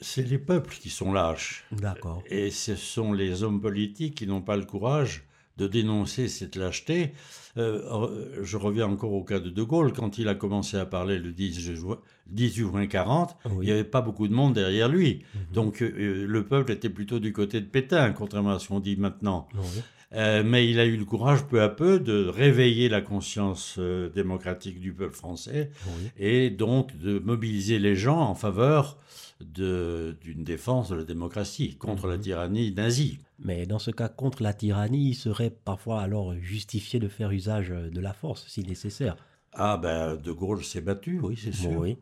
C'est 0.00 0.26
les 0.26 0.38
peuples 0.38 0.74
qui 0.74 0.88
sont 0.88 1.12
lâches. 1.12 1.64
D'accord. 1.72 2.22
Et 2.26 2.50
ce 2.50 2.74
sont 2.76 3.12
les 3.12 3.42
hommes 3.42 3.60
politiques 3.60 4.14
qui 4.14 4.26
n'ont 4.26 4.40
pas 4.40 4.56
le 4.56 4.64
courage 4.64 5.26
de 5.58 5.66
dénoncer 5.66 6.28
cette 6.28 6.56
lâcheté. 6.56 7.12
Euh, 7.58 8.42
je 8.42 8.56
reviens 8.56 8.86
encore 8.86 9.12
au 9.12 9.22
cas 9.22 9.40
de 9.40 9.50
De 9.50 9.62
Gaulle, 9.62 9.92
quand 9.92 10.16
il 10.16 10.28
a 10.28 10.34
commencé 10.34 10.78
à 10.78 10.86
parler 10.86 11.18
le 11.18 11.32
10 11.32 11.74
juin, 11.74 11.98
18 12.28 12.62
juin 12.62 12.86
40, 12.86 13.36
il 13.44 13.58
n'y 13.58 13.70
avait 13.70 13.84
pas 13.84 14.00
beaucoup 14.00 14.26
de 14.26 14.32
monde 14.32 14.54
derrière 14.54 14.88
lui. 14.88 15.24
Mhm. 15.34 15.40
Donc 15.52 15.82
euh, 15.82 16.24
le 16.26 16.46
peuple 16.46 16.72
était 16.72 16.88
plutôt 16.88 17.18
du 17.18 17.34
côté 17.34 17.60
de 17.60 17.66
Pétain, 17.66 18.12
contrairement 18.12 18.52
à 18.52 18.58
ce 18.58 18.68
qu'on 18.68 18.80
dit 18.80 18.96
maintenant. 18.96 19.48
Oui. 19.54 19.82
Euh, 20.12 20.42
mais 20.44 20.68
il 20.68 20.80
a 20.80 20.86
eu 20.86 20.96
le 20.96 21.04
courage 21.04 21.46
peu 21.46 21.62
à 21.62 21.68
peu 21.68 22.00
de 22.00 22.26
réveiller 22.26 22.88
la 22.88 23.00
conscience 23.00 23.76
euh, 23.78 24.08
démocratique 24.08 24.80
du 24.80 24.92
peuple 24.92 25.14
français 25.14 25.70
et 26.16 26.50
donc 26.50 26.96
de 26.98 27.20
mobiliser 27.20 27.78
les 27.78 27.94
gens 27.94 28.18
en 28.18 28.34
faveur 28.34 28.98
d'une 29.40 30.44
défense 30.44 30.88
de 30.88 30.96
la 30.96 31.04
démocratie 31.04 31.76
contre 31.76 32.08
la 32.08 32.16
mhm. 32.16 32.22
tyrannie 32.22 32.72
nazie. 32.72 33.20
Mais 33.38 33.66
dans 33.66 33.78
ce 33.78 33.90
cas, 33.90 34.08
contre 34.08 34.42
la 34.42 34.52
tyrannie, 34.52 35.10
il 35.10 35.14
serait 35.14 35.50
parfois 35.50 36.02
alors 36.02 36.34
justifié 36.34 36.98
de 36.98 37.08
faire 37.08 37.30
usage 37.30 37.68
de 37.68 38.00
la 38.00 38.12
force 38.12 38.46
si 38.48 38.64
nécessaire. 38.64 39.16
Ah 39.52 39.76
ben, 39.76 40.16
De 40.16 40.32
Gaulle 40.32 40.64
s'est 40.64 40.82
battu, 40.82 41.20
oui, 41.22 41.38
c'est 41.42 41.54
sûr. 41.54 41.70
Oui. 41.78 41.96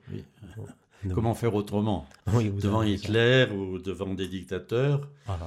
Comment 1.15 1.35
faire 1.35 1.55
autrement? 1.55 2.07
Devant 2.27 2.83
Hitler 2.83 3.47
ou 3.53 3.79
devant 3.79 4.15
des 4.15 4.27
dictateurs? 4.27 5.09
Ah. 5.29 5.39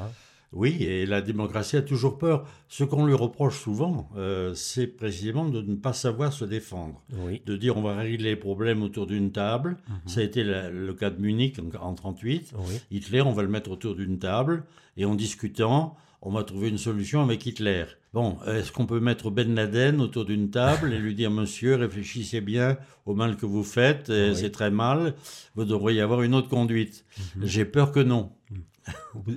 Oui, 0.53 0.83
et 0.83 1.05
la 1.05 1.21
démocratie 1.21 1.77
a 1.77 1.81
toujours 1.81 2.17
peur. 2.17 2.45
Ce 2.67 2.83
qu'on 2.83 3.05
lui 3.05 3.13
reproche 3.13 3.57
souvent, 3.57 4.09
euh, 4.17 4.53
c'est 4.53 4.87
précisément 4.87 5.47
de 5.47 5.61
ne 5.61 5.75
pas 5.75 5.93
savoir 5.93 6.33
se 6.33 6.43
défendre. 6.43 7.01
De 7.45 7.55
dire 7.55 7.77
on 7.77 7.81
va 7.81 7.95
régler 7.95 8.31
les 8.31 8.35
problèmes 8.35 8.83
autour 8.83 9.07
d'une 9.07 9.31
table. 9.31 9.77
Mhm. 9.87 9.95
Ça 10.07 10.19
a 10.19 10.23
été 10.23 10.43
le 10.43 10.93
cas 10.93 11.09
de 11.09 11.21
Munich 11.21 11.57
en 11.59 11.63
1938. 11.63 12.53
Hitler, 12.91 13.21
on 13.21 13.31
va 13.31 13.43
le 13.43 13.49
mettre 13.49 13.71
autour 13.71 13.95
d'une 13.95 14.19
table 14.19 14.65
et 14.97 15.05
en 15.05 15.15
discutant, 15.15 15.95
on 16.21 16.31
va 16.31 16.43
trouver 16.43 16.67
une 16.67 16.77
solution 16.77 17.21
avec 17.21 17.45
Hitler. 17.45 17.85
Bon, 18.13 18.37
est-ce 18.45 18.73
qu'on 18.73 18.85
peut 18.85 18.99
mettre 18.99 19.31
Ben 19.31 19.55
Laden 19.55 20.01
autour 20.01 20.25
d'une 20.25 20.49
table 20.51 20.91
et 20.91 20.99
lui 20.99 21.15
dire 21.15 21.31
Monsieur, 21.31 21.75
réfléchissez 21.75 22.41
bien 22.41 22.77
au 23.05 23.15
mal 23.15 23.37
que 23.37 23.45
vous 23.45 23.63
faites, 23.63 24.07
c'est 24.33 24.51
très 24.51 24.69
mal, 24.69 25.15
vous 25.55 25.63
devriez 25.63 26.01
avoir 26.01 26.21
une 26.23 26.35
autre 26.35 26.49
conduite 26.49 27.05
mhm. 27.37 27.45
J'ai 27.45 27.63
peur 27.63 27.93
que 27.93 28.01
non. 28.01 28.33
Mhm. 28.51 28.57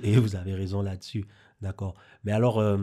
Et 0.03 0.17
vous 0.17 0.35
avez 0.35 0.53
raison 0.53 0.81
là-dessus. 0.81 1.25
D'accord. 1.61 1.95
Mais 2.23 2.31
alors, 2.31 2.59
euh, 2.59 2.77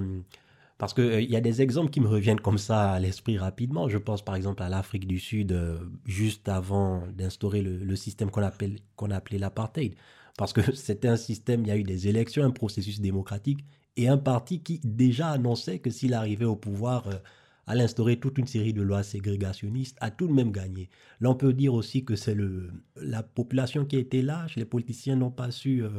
parce 0.78 0.94
qu'il 0.94 1.04
euh, 1.04 1.22
y 1.22 1.36
a 1.36 1.40
des 1.40 1.62
exemples 1.62 1.90
qui 1.90 2.00
me 2.00 2.08
reviennent 2.08 2.40
comme 2.40 2.58
ça 2.58 2.92
à 2.92 2.98
l'esprit 2.98 3.38
rapidement. 3.38 3.88
Je 3.88 3.98
pense 3.98 4.24
par 4.24 4.34
exemple 4.34 4.62
à 4.62 4.68
l'Afrique 4.68 5.06
du 5.06 5.18
Sud, 5.20 5.52
euh, 5.52 5.78
juste 6.06 6.48
avant 6.48 7.06
d'instaurer 7.08 7.62
le, 7.62 7.96
système 7.96 8.30
qu'on 8.30 8.42
qu'on 8.96 9.10
a 9.10 9.16
appelé 9.16 9.38
l'apartheid. 9.38 9.94
Parce 10.36 10.52
que 10.52 10.60
c'était 10.74 11.08
un 11.08 11.16
système, 11.16 11.62
il 11.62 11.68
y 11.68 11.70
a 11.70 11.76
eu 11.76 11.84
des 11.84 12.08
élections, 12.08 12.44
un 12.44 12.50
processus 12.50 13.00
démocratique 13.00 13.64
et 13.96 14.08
un 14.08 14.18
parti 14.18 14.60
qui 14.60 14.80
déjà 14.82 15.28
annonçait 15.28 15.78
que 15.78 15.90
s'il 15.90 16.14
arrivait 16.14 16.46
au 16.46 16.56
pouvoir 16.56 17.04
à 17.66 17.74
l'instaurer 17.74 18.18
toute 18.18 18.38
une 18.38 18.46
série 18.46 18.72
de 18.72 18.82
lois 18.82 19.02
ségrégationnistes, 19.02 19.96
a 20.00 20.10
tout 20.10 20.26
de 20.26 20.32
même 20.32 20.50
gagné. 20.52 20.88
Là, 21.20 21.30
on 21.30 21.34
peut 21.34 21.52
dire 21.52 21.74
aussi 21.74 22.04
que 22.04 22.16
c'est 22.16 22.36
la 22.96 23.22
population 23.22 23.84
qui 23.84 23.96
a 23.96 23.98
été 24.00 24.20
lâche, 24.22 24.56
les 24.56 24.64
politiciens 24.64 25.16
n'ont 25.16 25.30
pas 25.30 25.50
su, 25.50 25.82
euh, 25.82 25.90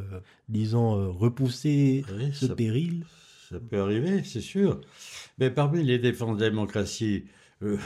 disons, 0.49 0.95
euh, 0.99 1.07
repousser 1.07 2.03
ce 2.33 2.47
péril. 2.47 3.05
Ça 3.49 3.59
peut 3.59 3.79
arriver, 3.81 4.23
c'est 4.23 4.41
sûr. 4.41 4.81
Mais 5.37 5.49
parmi 5.51 5.83
les 5.83 5.99
défenses 5.99 6.37
de 6.37 6.43
la 6.43 6.49
démocratie, 6.49 7.25
euh, 7.61 7.77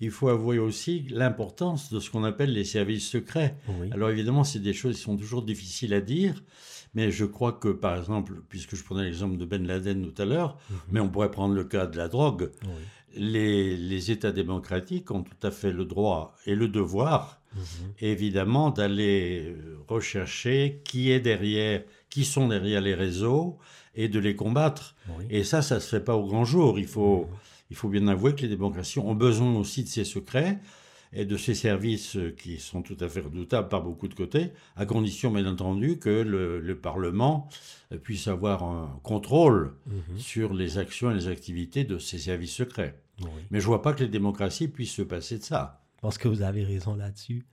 il 0.00 0.10
faut 0.10 0.28
avouer 0.28 0.58
aussi 0.58 1.06
l'importance 1.08 1.92
de 1.92 2.00
ce 2.00 2.10
qu'on 2.10 2.24
appelle 2.24 2.52
les 2.52 2.64
services 2.64 3.08
secrets. 3.08 3.56
Oui. 3.80 3.88
Alors 3.92 4.10
évidemment, 4.10 4.44
c'est 4.44 4.58
des 4.58 4.72
choses 4.74 4.96
qui 4.96 5.02
sont 5.02 5.16
toujours 5.16 5.42
difficiles 5.42 5.94
à 5.94 6.00
dire, 6.00 6.42
mais 6.94 7.10
je 7.10 7.24
crois 7.24 7.52
que, 7.52 7.68
par 7.68 7.96
exemple, 7.96 8.42
puisque 8.48 8.76
je 8.76 8.84
prenais 8.84 9.04
l'exemple 9.04 9.36
de 9.38 9.44
Ben 9.46 9.66
Laden 9.66 10.10
tout 10.12 10.20
à 10.22 10.24
l'heure, 10.26 10.58
Mhm. 10.70 10.76
mais 10.92 11.00
on 11.00 11.08
pourrait 11.08 11.30
prendre 11.30 11.54
le 11.54 11.64
cas 11.64 11.86
de 11.86 11.96
la 11.96 12.08
drogue, 12.08 12.50
Oui. 12.64 12.68
Les, 13.16 13.76
les 13.76 14.10
États 14.10 14.32
démocratiques 14.32 15.10
ont 15.10 15.22
tout 15.22 15.46
à 15.46 15.50
fait 15.50 15.72
le 15.72 15.84
droit 15.84 16.34
et 16.46 16.54
le 16.54 16.68
devoir, 16.68 17.40
Mhm. 17.54 17.92
évidemment, 18.00 18.70
d'aller 18.70 19.44
euh, 19.56 19.76
rechercher 19.86 20.80
qui 20.84 21.10
est 21.12 21.20
derrière, 21.20 21.84
qui 22.10 22.24
sont 22.24 22.48
derrière 22.48 22.80
les 22.80 22.94
réseaux 22.94 23.58
et 23.94 24.08
de 24.08 24.18
les 24.18 24.34
combattre. 24.34 24.96
Oui. 25.16 25.24
Et 25.30 25.44
ça, 25.44 25.62
ça 25.62 25.78
se 25.78 25.88
fait 25.88 26.04
pas 26.04 26.16
au 26.16 26.26
grand 26.26 26.44
jour. 26.44 26.78
Il 26.80 26.86
faut, 26.88 27.28
il 27.70 27.76
faut 27.76 27.88
bien 27.88 28.08
avouer 28.08 28.34
que 28.34 28.42
les 28.42 28.48
démocraties 28.48 28.98
ont 28.98 29.14
besoin 29.14 29.54
aussi 29.56 29.84
de 29.84 29.88
ces 29.88 30.02
secrets 30.04 30.58
et 31.12 31.24
de 31.24 31.36
ces 31.36 31.54
services 31.54 32.18
qui 32.36 32.58
sont 32.58 32.82
tout 32.82 32.96
à 32.98 33.08
fait 33.08 33.20
redoutables 33.20 33.68
par 33.68 33.82
beaucoup 33.84 34.08
de 34.08 34.14
côtés, 34.14 34.50
à 34.74 34.84
condition, 34.84 35.30
bien 35.30 35.46
entendu, 35.46 36.00
que 36.00 36.10
le, 36.10 36.58
le 36.58 36.76
Parlement 36.76 37.48
euh, 37.92 37.98
puisse 37.98 38.26
avoir 38.26 38.64
un 38.64 38.98
contrôle 39.04 39.74
Mhm. 39.86 40.18
sur 40.18 40.54
les 40.54 40.76
actions 40.78 41.12
et 41.12 41.14
les 41.14 41.28
activités 41.28 41.84
de 41.84 41.98
ces 41.98 42.18
services 42.18 42.54
secrets. 42.54 42.98
Oui. 43.20 43.30
Mais 43.50 43.60
je 43.60 43.66
vois 43.66 43.82
pas 43.82 43.92
que 43.92 44.02
les 44.02 44.08
démocraties 44.08 44.68
puissent 44.68 44.94
se 44.94 45.02
passer 45.02 45.38
de 45.38 45.44
ça. 45.44 45.80
Je 45.96 46.00
pense 46.00 46.18
que 46.18 46.28
vous 46.28 46.42
avez 46.42 46.64
raison 46.64 46.94
là-dessus. 46.94 47.46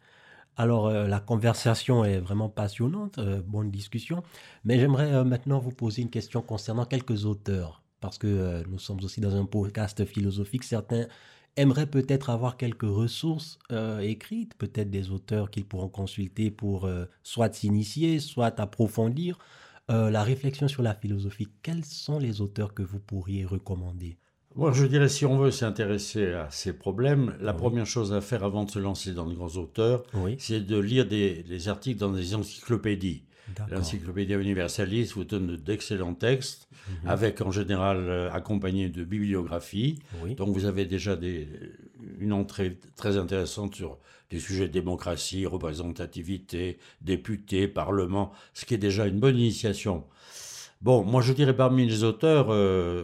Alors, 0.57 0.87
euh, 0.87 1.07
la 1.07 1.19
conversation 1.19 2.03
est 2.03 2.19
vraiment 2.19 2.49
passionnante, 2.49 3.17
euh, 3.17 3.41
bonne 3.41 3.71
discussion. 3.71 4.23
Mais 4.65 4.79
j'aimerais 4.79 5.13
euh, 5.13 5.23
maintenant 5.23 5.59
vous 5.59 5.71
poser 5.71 6.01
une 6.01 6.09
question 6.09 6.41
concernant 6.41 6.85
quelques 6.85 7.25
auteurs. 7.25 7.83
Parce 7.99 8.17
que 8.17 8.63
nous 8.67 8.79
sommes 8.79 9.03
aussi 9.03 9.21
dans 9.21 9.35
un 9.35 9.45
podcast 9.45 10.05
philosophique. 10.05 10.63
Certains 10.63 11.05
aimeraient 11.55 11.85
peut-être 11.85 12.31
avoir 12.31 12.57
quelques 12.57 12.81
ressources 12.81 13.59
écrites, 14.01 14.55
peut-être 14.55 14.89
des 14.89 15.11
auteurs 15.11 15.51
qu'ils 15.51 15.65
pourront 15.65 15.87
consulter 15.87 16.49
pour 16.49 16.89
soit 17.21 17.53
s'initier, 17.53 18.17
soit 18.17 18.59
approfondir 18.59 19.37
la 19.87 20.23
réflexion 20.23 20.67
sur 20.67 20.81
la 20.81 20.95
philosophie. 20.95 21.47
Quels 21.61 21.85
sont 21.85 22.17
les 22.17 22.41
auteurs 22.41 22.73
que 22.73 22.81
vous 22.81 22.99
pourriez 22.99 23.45
recommander? 23.45 24.17
Moi, 24.55 24.73
je 24.73 24.85
dirais, 24.85 25.07
si 25.07 25.25
on 25.25 25.37
veut 25.37 25.51
s'intéresser 25.51 26.33
à 26.33 26.47
ces 26.51 26.73
problèmes, 26.73 27.33
la 27.39 27.53
Oui. 27.53 27.57
première 27.57 27.85
chose 27.85 28.11
à 28.13 28.19
faire 28.19 28.43
avant 28.43 28.65
de 28.65 28.71
se 28.71 28.79
lancer 28.79 29.13
dans 29.13 29.25
de 29.25 29.33
grands 29.33 29.55
auteurs, 29.55 30.03
Oui, 30.13 30.35
c'est 30.39 30.59
de 30.65 30.77
lire 30.77 31.05
des, 31.07 31.43
des 31.43 31.69
articles 31.69 31.99
dans 31.99 32.11
des 32.11 32.35
encyclopédies. 32.35 33.23
d'accord. 33.55 33.75
L'Encyclopédia 33.77 34.37
Universalis 34.37 35.11
vous 35.15 35.23
donne 35.23 35.55
d'excellents 35.55 36.13
textes, 36.15 36.67
Mhm. 37.03 37.09
avec 37.09 37.41
en 37.41 37.51
général 37.51 37.97
euh, 38.09 38.31
accompagnés 38.31 38.89
de 38.89 39.03
bibliographies. 39.03 39.99
Oui, 40.21 40.33
Donc 40.35 40.49
vous 40.53 40.65
avez 40.65 40.85
déjà 40.85 41.15
des, 41.15 41.47
une 42.19 42.33
entrée 42.33 42.77
très 42.97 43.17
intéressante 43.17 43.75
sur 43.75 43.99
des 44.31 44.39
sujets 44.39 44.67
de 44.67 44.73
démocratie, 44.73 45.45
représentativité, 45.45 46.77
députés, 47.01 47.67
parlement, 47.67 48.31
ce 48.53 48.65
qui 48.65 48.73
est 48.73 48.77
déjà 48.79 49.05
une 49.05 49.19
bonne 49.19 49.37
initiation. 49.37 50.03
Bon, 50.81 51.03
moi 51.03 51.21
je 51.21 51.33
dirais 51.33 51.55
parmi 51.55 51.85
les 51.87 52.03
auteurs, 52.03 52.47
euh, 52.49 53.03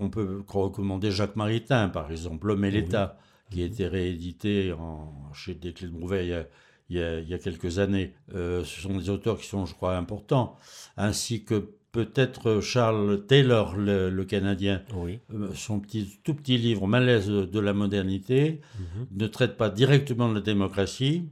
on 0.00 0.10
peut 0.10 0.42
recommander 0.48 1.10
Jacques 1.10 1.36
Maritain, 1.36 1.88
par 1.88 2.10
exemple, 2.10 2.46
L'homme 2.48 2.64
et 2.64 2.68
Oui. 2.68 2.74
l'État, 2.74 3.18
qui 3.50 3.62
a 3.62 3.66
été 3.66 3.86
réédité 3.86 4.72
en, 4.72 5.12
chez 5.34 5.54
Desclés 5.54 5.88
de 5.88 5.92
Brouvet 5.92 6.24
il 6.26 6.30
y 6.30 6.34
a, 6.34 6.46
il 6.88 6.96
y 6.96 7.02
a- 7.02 7.20
il 7.20 7.28
y 7.28 7.34
a 7.34 7.38
quelques 7.38 7.78
années. 7.78 8.14
Euh, 8.34 8.64
ce 8.64 8.80
sont 8.80 8.96
des 8.96 9.10
auteurs 9.10 9.38
qui 9.38 9.46
sont, 9.46 9.66
je 9.66 9.74
crois, 9.74 9.96
importants, 9.96 10.56
ainsi 10.96 11.44
que 11.44 11.70
peut-être 11.92 12.60
Charles 12.60 13.26
Taylor, 13.26 13.76
le- 13.76 14.10
le 14.10 14.24
Canadien, 14.24 14.82
oui. 14.94 15.18
euh, 15.34 15.50
son 15.54 15.80
petit, 15.80 16.18
tout 16.24 16.34
petit 16.34 16.56
livre 16.58 16.86
Malaise 16.86 17.28
de 17.28 17.60
la 17.60 17.72
modernité 17.72 18.60
Mhm. 18.78 19.06
ne 19.18 19.26
traite 19.26 19.56
pas 19.56 19.70
directement 19.70 20.28
de 20.28 20.34
la 20.34 20.40
démocratie, 20.40 21.24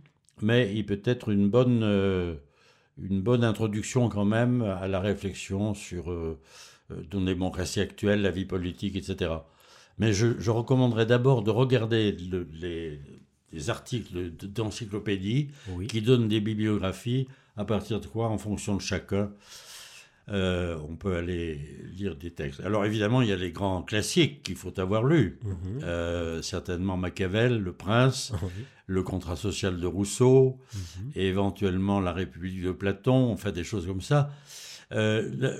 mais 0.42 0.72
il 0.74 0.84
peut 0.84 1.00
être 1.04 1.28
une 1.30 1.48
bonne, 1.48 1.82
euh, 1.84 2.34
une 3.00 3.20
bonne 3.22 3.44
introduction 3.44 4.08
quand 4.08 4.24
même 4.24 4.62
à 4.62 4.88
la 4.88 4.98
réflexion 5.00 5.74
sur 5.74 6.10
euh, 6.90 7.02
nos 7.12 7.24
démocraties 7.24 7.80
actuelles, 7.80 8.22
la 8.22 8.30
vie 8.30 8.44
politique, 8.44 8.96
etc. 8.96 9.30
Mais 9.98 10.12
je, 10.12 10.38
je 10.38 10.50
recommanderais 10.50 11.06
d'abord 11.06 11.42
de 11.42 11.50
regarder 11.50 12.12
le- 12.12 12.48
les, 12.52 13.00
les 13.52 13.70
articles 13.70 14.12
de- 14.36 14.46
d'encyclopédie 14.46 15.48
Oui. 15.70 15.86
qui 15.86 16.02
donnent 16.02 16.28
des 16.28 16.40
bibliographies, 16.40 17.26
à 17.56 17.64
partir 17.64 18.00
de 18.00 18.06
quoi, 18.06 18.28
en 18.28 18.38
fonction 18.38 18.76
de 18.76 18.80
chacun, 18.80 19.30
euh, 20.30 20.76
on 20.88 20.94
peut 20.96 21.16
aller 21.16 21.58
lire 21.96 22.14
des 22.14 22.30
textes. 22.30 22.60
Alors 22.60 22.84
évidemment, 22.84 23.22
il 23.22 23.28
y 23.28 23.32
a 23.32 23.36
les 23.36 23.50
grands 23.50 23.82
classiques 23.82 24.42
qu'il 24.42 24.56
faut 24.56 24.78
avoir 24.78 25.02
lus. 25.04 25.38
Mhm. 25.42 25.54
Euh, 25.82 26.42
certainement 26.42 26.96
Machiavel, 26.98 27.58
Le 27.60 27.72
Prince. 27.72 28.32
Le 28.90 29.02
contrat 29.02 29.36
social 29.36 29.78
de 29.80 29.86
Rousseau, 29.86 30.58
Mhm. 30.74 31.10
et 31.14 31.26
éventuellement 31.26 32.00
La 32.00 32.12
République 32.14 32.62
de 32.62 32.72
Platon, 32.72 33.30
enfin 33.32 33.50
des 33.52 33.62
choses 33.64 33.86
comme 33.86 34.00
ça. 34.00 34.30
Euh, 34.92 35.30
la, 35.38 35.50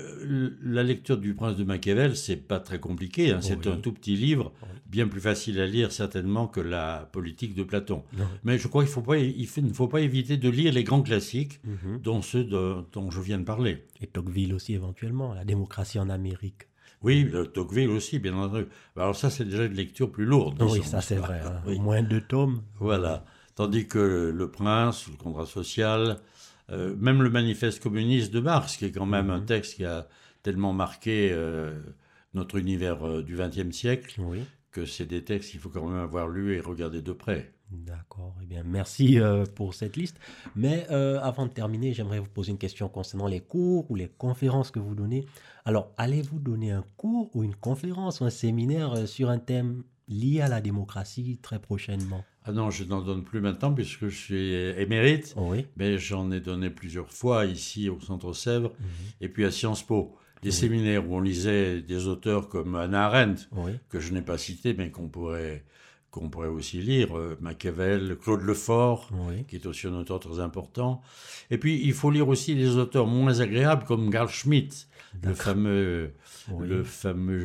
la 0.63 0.83
lecture 0.83 1.17
du 1.19 1.35
Prince 1.35 1.55
de 1.55 1.63
Machiavel, 1.63 2.15
c'est 2.17 2.35
pas 2.35 2.59
très 2.59 2.79
compliqué. 2.79 3.31
hein, 3.31 3.41
c'est 3.41 3.63
Oui. 3.67 3.71
un 3.73 3.77
tout 3.77 3.91
petit 3.91 4.15
livre, 4.15 4.51
Oui. 4.63 4.69
bien 4.87 5.07
plus 5.07 5.21
facile 5.21 5.59
à 5.59 5.67
lire 5.67 5.91
certainement 5.91 6.47
que 6.47 6.59
la 6.59 7.07
politique 7.11 7.53
de 7.53 7.61
Platon. 7.63 8.03
Non. 8.17 8.25
Mais 8.43 8.57
je 8.57 8.67
crois 8.67 8.83
qu'il 8.83 8.91
faut 8.91 9.01
pas, 9.03 9.17
il 9.19 9.45
faut- 9.47 9.61
ne 9.61 9.71
faut 9.71 9.87
pas 9.87 10.01
éviter 10.01 10.37
de 10.37 10.49
lire 10.49 10.73
les 10.73 10.83
grands 10.83 11.03
classiques, 11.03 11.59
Mhm. 11.63 11.99
dont 12.01 12.21
ceux 12.23 12.43
de- 12.43 12.77
dont 12.91 13.11
je 13.11 13.21
viens 13.21 13.37
de 13.37 13.43
parler. 13.43 13.85
Et 14.01 14.07
Tocqueville 14.07 14.53
aussi 14.53 14.73
éventuellement, 14.73 15.33
la 15.35 15.45
démocratie 15.45 15.99
en 15.99 16.09
Amérique. 16.09 16.63
Oui, 17.03 17.23
le 17.23 17.45
Tocqueville 17.45 17.89
aussi, 17.91 18.17
bien 18.19 18.33
entendu. 18.35 18.65
Alors 18.97 19.15
ça, 19.15 19.29
c'est 19.29 19.45
déjà 19.45 19.65
une 19.65 19.73
lecture 19.73 20.11
plus 20.11 20.25
lourde. 20.25 20.61
oui, 20.63 20.79
disons, 20.79 20.83
ça 20.83 21.01
c'est 21.01 21.15
vrai. 21.15 21.39
hein. 21.45 21.61
Oui. 21.67 21.77
Moins 21.79 22.01
de 22.01 22.17
tomes. 22.19 22.61
Voilà. 22.79 23.25
Tandis 23.55 23.87
que 23.87 24.33
Le 24.35 24.49
Prince, 24.51 25.07
le 25.07 25.17
contrat 25.17 25.45
social, 25.45 26.17
euh, 26.71 26.95
même 26.97 27.21
le 27.23 27.29
manifeste 27.29 27.81
communiste 27.81 28.31
de 28.33 28.39
Marx, 28.39 28.77
qui 28.77 28.85
est 28.85 28.91
quand 28.91 29.05
même 29.05 29.29
un 29.29 29.39
Mhm. 29.39 29.45
texte 29.45 29.75
qui 29.75 29.85
a 29.85 30.07
tellement 30.43 30.73
marqué 30.73 31.29
euh, 31.31 31.79
notre 32.33 32.57
univers 32.57 33.03
euh, 33.05 33.23
du 33.23 33.35
XXe 33.35 33.71
siècle, 33.75 34.19
Oui. 34.19 34.39
que 34.71 34.85
c'est 34.85 35.05
des 35.05 35.23
textes 35.23 35.51
qu'il 35.51 35.59
faut 35.59 35.69
quand 35.69 35.87
même 35.87 35.99
avoir 36.01 36.27
lus 36.27 36.55
et 36.55 36.59
regarder 36.59 37.01
de 37.01 37.11
près. 37.11 37.51
D'accord. 37.71 38.35
Eh 38.41 38.45
bien, 38.47 38.63
merci 38.65 39.19
pour 39.53 39.75
cette 39.75 39.95
liste. 39.95 40.17
Mais 40.55 40.87
avant 40.87 41.45
de 41.45 41.51
terminer, 41.51 41.93
j'aimerais 41.93 42.17
vous 42.19 42.25
poser 42.27 42.51
une 42.51 42.57
question 42.57 42.89
concernant 42.89 43.27
les 43.27 43.41
cours 43.41 43.91
ou 43.91 43.95
les 43.95 44.07
conférences 44.07 44.71
que 44.71 44.79
vous 44.79 44.95
donnez. 44.95 45.27
Alors, 45.65 45.93
allez-vous 45.97 46.39
donner 46.39 46.71
un 46.71 46.83
cours 46.97 47.29
ou 47.35 47.43
une 47.43 47.53
conférence 47.53 48.21
ou 48.21 48.25
un 48.25 48.31
séminaire 48.31 49.07
sur 49.07 49.29
un 49.29 49.37
thème? 49.37 49.83
Lié 50.09 50.41
à 50.41 50.47
la 50.47 50.59
démocratie 50.59 51.39
très 51.41 51.59
prochainement 51.59 52.25
Ah 52.43 52.51
non, 52.51 52.69
je 52.71 52.83
n'en 52.83 53.01
donne 53.01 53.23
plus 53.23 53.41
maintenant 53.41 53.73
puisque 53.73 54.07
je 54.07 54.17
suis 54.17 54.53
émérite, 54.81 55.33
Oh, 55.37 55.49
Oui. 55.51 55.65
mais 55.77 55.97
j'en 55.97 56.31
ai 56.31 56.39
donné 56.41 56.69
plusieurs 56.69 57.11
fois 57.11 57.45
ici 57.45 57.87
au 57.89 57.99
Centre 58.01 58.33
Sèvres 58.33 58.73
et 59.21 59.29
puis 59.29 59.45
à 59.45 59.51
Sciences 59.51 59.83
Po. 59.83 60.15
Des 60.41 60.49
Oui. 60.49 60.55
séminaires 60.55 61.09
où 61.09 61.15
on 61.15 61.19
lisait 61.21 61.81
des 61.81 62.07
auteurs 62.07 62.47
comme 62.49 62.73
Hannah 62.75 63.05
Arendt, 63.07 63.43
Oui. 63.51 63.73
que 63.89 63.99
je 63.99 64.13
n'ai 64.13 64.21
pas 64.21 64.37
cité, 64.37 64.73
mais 64.73 64.89
qu'on 64.89 65.09
pourrait, 65.09 65.63
qu'on 66.11 66.29
pourrait 66.29 66.47
aussi 66.47 66.81
lire, 66.81 67.17
euh, 67.17 67.37
Machiavel, 67.41 68.17
Claude 68.21 68.41
Lefort, 68.41 69.09
Oui. 69.13 69.43
qui 69.47 69.57
est 69.57 69.65
aussi 69.67 69.87
un 69.87 69.93
auteur 69.93 70.19
très 70.19 70.39
important. 70.39 71.01
Et 71.51 71.57
puis, 71.57 71.79
il 71.83 71.93
faut 71.93 72.09
lire 72.11 72.27
aussi 72.27 72.55
les 72.55 72.77
auteurs 72.77 73.05
moins 73.07 73.39
agréables, 73.39 73.85
comme 73.85 74.09
Carl 74.09 74.27
Schmitt, 74.29 74.87
le 75.23 75.33
fameux, 75.33 76.11
Oui. 76.51 76.67
le 76.67 76.83
fameux 76.83 77.37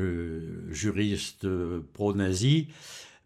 euh, 0.68 0.72
juriste 0.72 1.44
euh, 1.44 1.80
pro-nazi, 1.92 2.68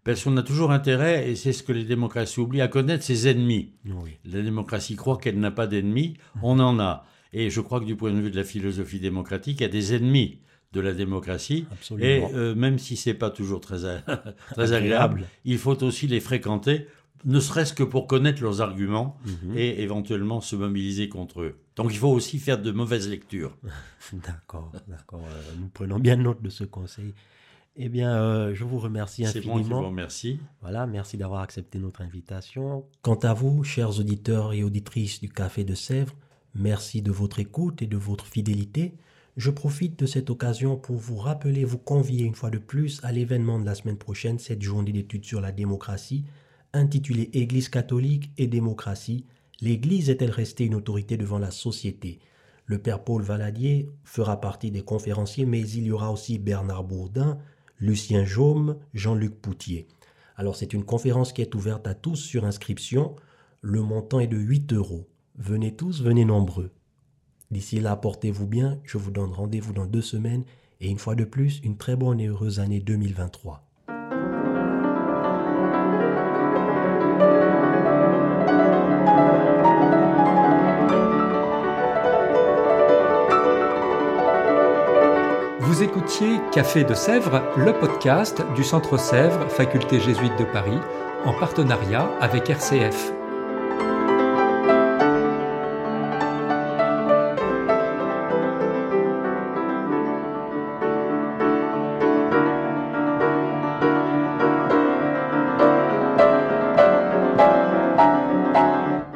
parce 0.04 0.24
qu'on 0.24 0.36
a 0.36 0.42
toujours 0.42 0.72
intérêt, 0.72 1.30
et 1.30 1.36
c'est 1.36 1.52
ce 1.52 1.62
que 1.62 1.72
les 1.72 1.84
démocraties 1.84 2.40
oublient, 2.40 2.60
à 2.62 2.68
connaître 2.68 3.04
ses 3.04 3.28
ennemis. 3.28 3.72
Oui. 3.86 4.18
La 4.24 4.42
démocratie 4.42 4.96
croit 4.96 5.18
qu'elle 5.18 5.38
n'a 5.38 5.50
pas 5.50 5.66
d'ennemis, 5.66 6.16
on 6.42 6.58
en 6.60 6.78
a. 6.80 7.04
Et 7.32 7.50
je 7.50 7.60
crois 7.60 7.78
que 7.80 7.84
du 7.84 7.94
point 7.94 8.10
de 8.12 8.20
vue 8.20 8.30
de 8.30 8.36
la 8.36 8.44
philosophie 8.44 9.00
démocratique, 9.00 9.58
il 9.60 9.62
y 9.62 9.66
a 9.66 9.68
des 9.68 9.94
ennemis 9.94 10.38
de 10.72 10.80
la 10.80 10.92
démocratie. 10.92 11.66
Et 11.98 12.22
euh, 12.34 12.54
même 12.54 12.78
si 12.78 12.96
c'est 12.96 13.14
pas 13.14 13.30
toujours 13.30 13.60
très, 13.60 13.84
a- 13.84 14.02
très 14.52 14.72
agréable, 14.72 15.24
il 15.44 15.58
faut 15.58 15.82
aussi 15.82 16.06
les 16.06 16.20
fréquenter, 16.20 16.86
ne 17.24 17.40
serait-ce 17.40 17.72
que 17.72 17.82
pour 17.82 18.06
connaître 18.06 18.42
leurs 18.42 18.60
arguments 18.60 19.18
Mhm. 19.24 19.56
et 19.56 19.82
éventuellement 19.82 20.40
se 20.40 20.54
mobiliser 20.56 21.08
contre 21.08 21.40
eux. 21.42 21.56
Donc 21.76 21.90
il 21.92 21.98
faut 21.98 22.08
aussi 22.10 22.38
faire 22.38 22.60
de 22.60 22.70
mauvaises 22.70 23.08
lectures. 23.08 23.56
D'accord, 24.12 24.70
d'accord. 24.86 25.24
Euh, 25.28 25.42
nous 25.60 25.68
prenons 25.68 25.98
bien 25.98 26.16
note 26.16 26.42
de 26.42 26.48
ce 26.50 26.64
conseil. 26.64 27.14
Eh 27.80 27.88
bien, 27.88 28.12
euh, 28.16 28.54
je 28.54 28.64
vous 28.64 28.78
remercie 28.78 29.24
C'est 29.26 29.44
moi 29.44 29.54
qui 29.54 29.60
infiniment. 29.60 29.80
vous 29.82 29.86
remercie. 29.88 30.40
Voilà, 30.62 30.86
merci 30.86 31.16
d'avoir 31.16 31.42
accepté 31.42 31.78
notre 31.78 32.00
invitation. 32.02 32.84
Quant 33.02 33.14
à 33.22 33.34
vous, 33.34 33.62
chers 33.64 33.98
auditeurs 34.00 34.52
et 34.52 34.64
auditrices 34.64 35.20
du 35.20 35.28
Café 35.28 35.62
de 35.64 35.74
Sèvres, 35.74 36.14
merci 36.54 37.02
de 37.02 37.12
votre 37.12 37.38
écoute 37.38 37.80
et 37.82 37.86
de 37.86 37.96
votre 37.96 38.26
fidélité. 38.26 38.94
Je 39.38 39.52
profite 39.52 39.96
de 40.00 40.06
cette 40.06 40.30
occasion 40.30 40.76
pour 40.76 40.96
vous 40.96 41.14
rappeler, 41.14 41.64
vous 41.64 41.78
convier 41.78 42.24
une 42.24 42.34
fois 42.34 42.50
de 42.50 42.58
plus 42.58 42.98
à 43.04 43.12
l'événement 43.12 43.60
de 43.60 43.64
la 43.64 43.76
semaine 43.76 43.96
prochaine, 43.96 44.40
cette 44.40 44.62
journée 44.62 44.90
d'études 44.90 45.24
sur 45.24 45.40
la 45.40 45.52
démocratie, 45.52 46.24
intitulée 46.72 47.30
Église 47.32 47.68
catholique 47.68 48.32
et 48.36 48.48
démocratie. 48.48 49.26
L'Église 49.60 50.10
est-elle 50.10 50.32
restée 50.32 50.64
une 50.64 50.74
autorité 50.74 51.16
devant 51.16 51.38
la 51.38 51.52
société? 51.52 52.18
Le 52.66 52.78
Père 52.78 53.04
Paul 53.04 53.22
Valadier 53.22 53.88
fera 54.02 54.40
partie 54.40 54.72
des 54.72 54.82
conférenciers, 54.82 55.46
mais 55.46 55.60
il 55.60 55.84
y 55.84 55.92
aura 55.92 56.10
aussi 56.10 56.40
Bernard 56.40 56.82
Bourdin, 56.82 57.38
Lucien 57.78 58.24
Jaume, 58.24 58.76
Jean-Luc 58.92 59.40
Poutier. 59.40 59.86
Alors 60.36 60.56
c'est 60.56 60.72
une 60.72 60.84
conférence 60.84 61.32
qui 61.32 61.42
est 61.42 61.54
ouverte 61.54 61.86
à 61.86 61.94
tous 61.94 62.16
sur 62.16 62.44
inscription. 62.44 63.14
Le 63.60 63.82
montant 63.82 64.18
est 64.18 64.26
de 64.26 64.36
8 64.36 64.72
euros. 64.72 65.06
Venez 65.36 65.76
tous, 65.76 66.02
venez 66.02 66.24
nombreux. 66.24 66.72
D'ici 67.50 67.80
là, 67.80 67.96
portez-vous 67.96 68.46
bien. 68.46 68.78
Je 68.84 68.98
vous 68.98 69.10
donne 69.10 69.32
rendez-vous 69.32 69.72
dans 69.72 69.86
deux 69.86 70.02
semaines. 70.02 70.44
Et 70.80 70.90
une 70.90 70.98
fois 70.98 71.14
de 71.14 71.24
plus, 71.24 71.60
une 71.64 71.76
très 71.76 71.96
bonne 71.96 72.20
et 72.20 72.26
heureuse 72.26 72.60
année 72.60 72.80
2023. 72.80 73.64
Vous 85.60 85.82
écoutiez 85.82 86.40
Café 86.52 86.84
de 86.84 86.94
Sèvres, 86.94 87.42
le 87.56 87.72
podcast 87.72 88.42
du 88.54 88.64
Centre 88.64 88.98
Sèvres, 88.98 89.48
Faculté 89.48 90.00
jésuite 90.00 90.36
de 90.38 90.44
Paris, 90.44 90.78
en 91.24 91.32
partenariat 91.38 92.10
avec 92.20 92.50
RCF. 92.50 93.17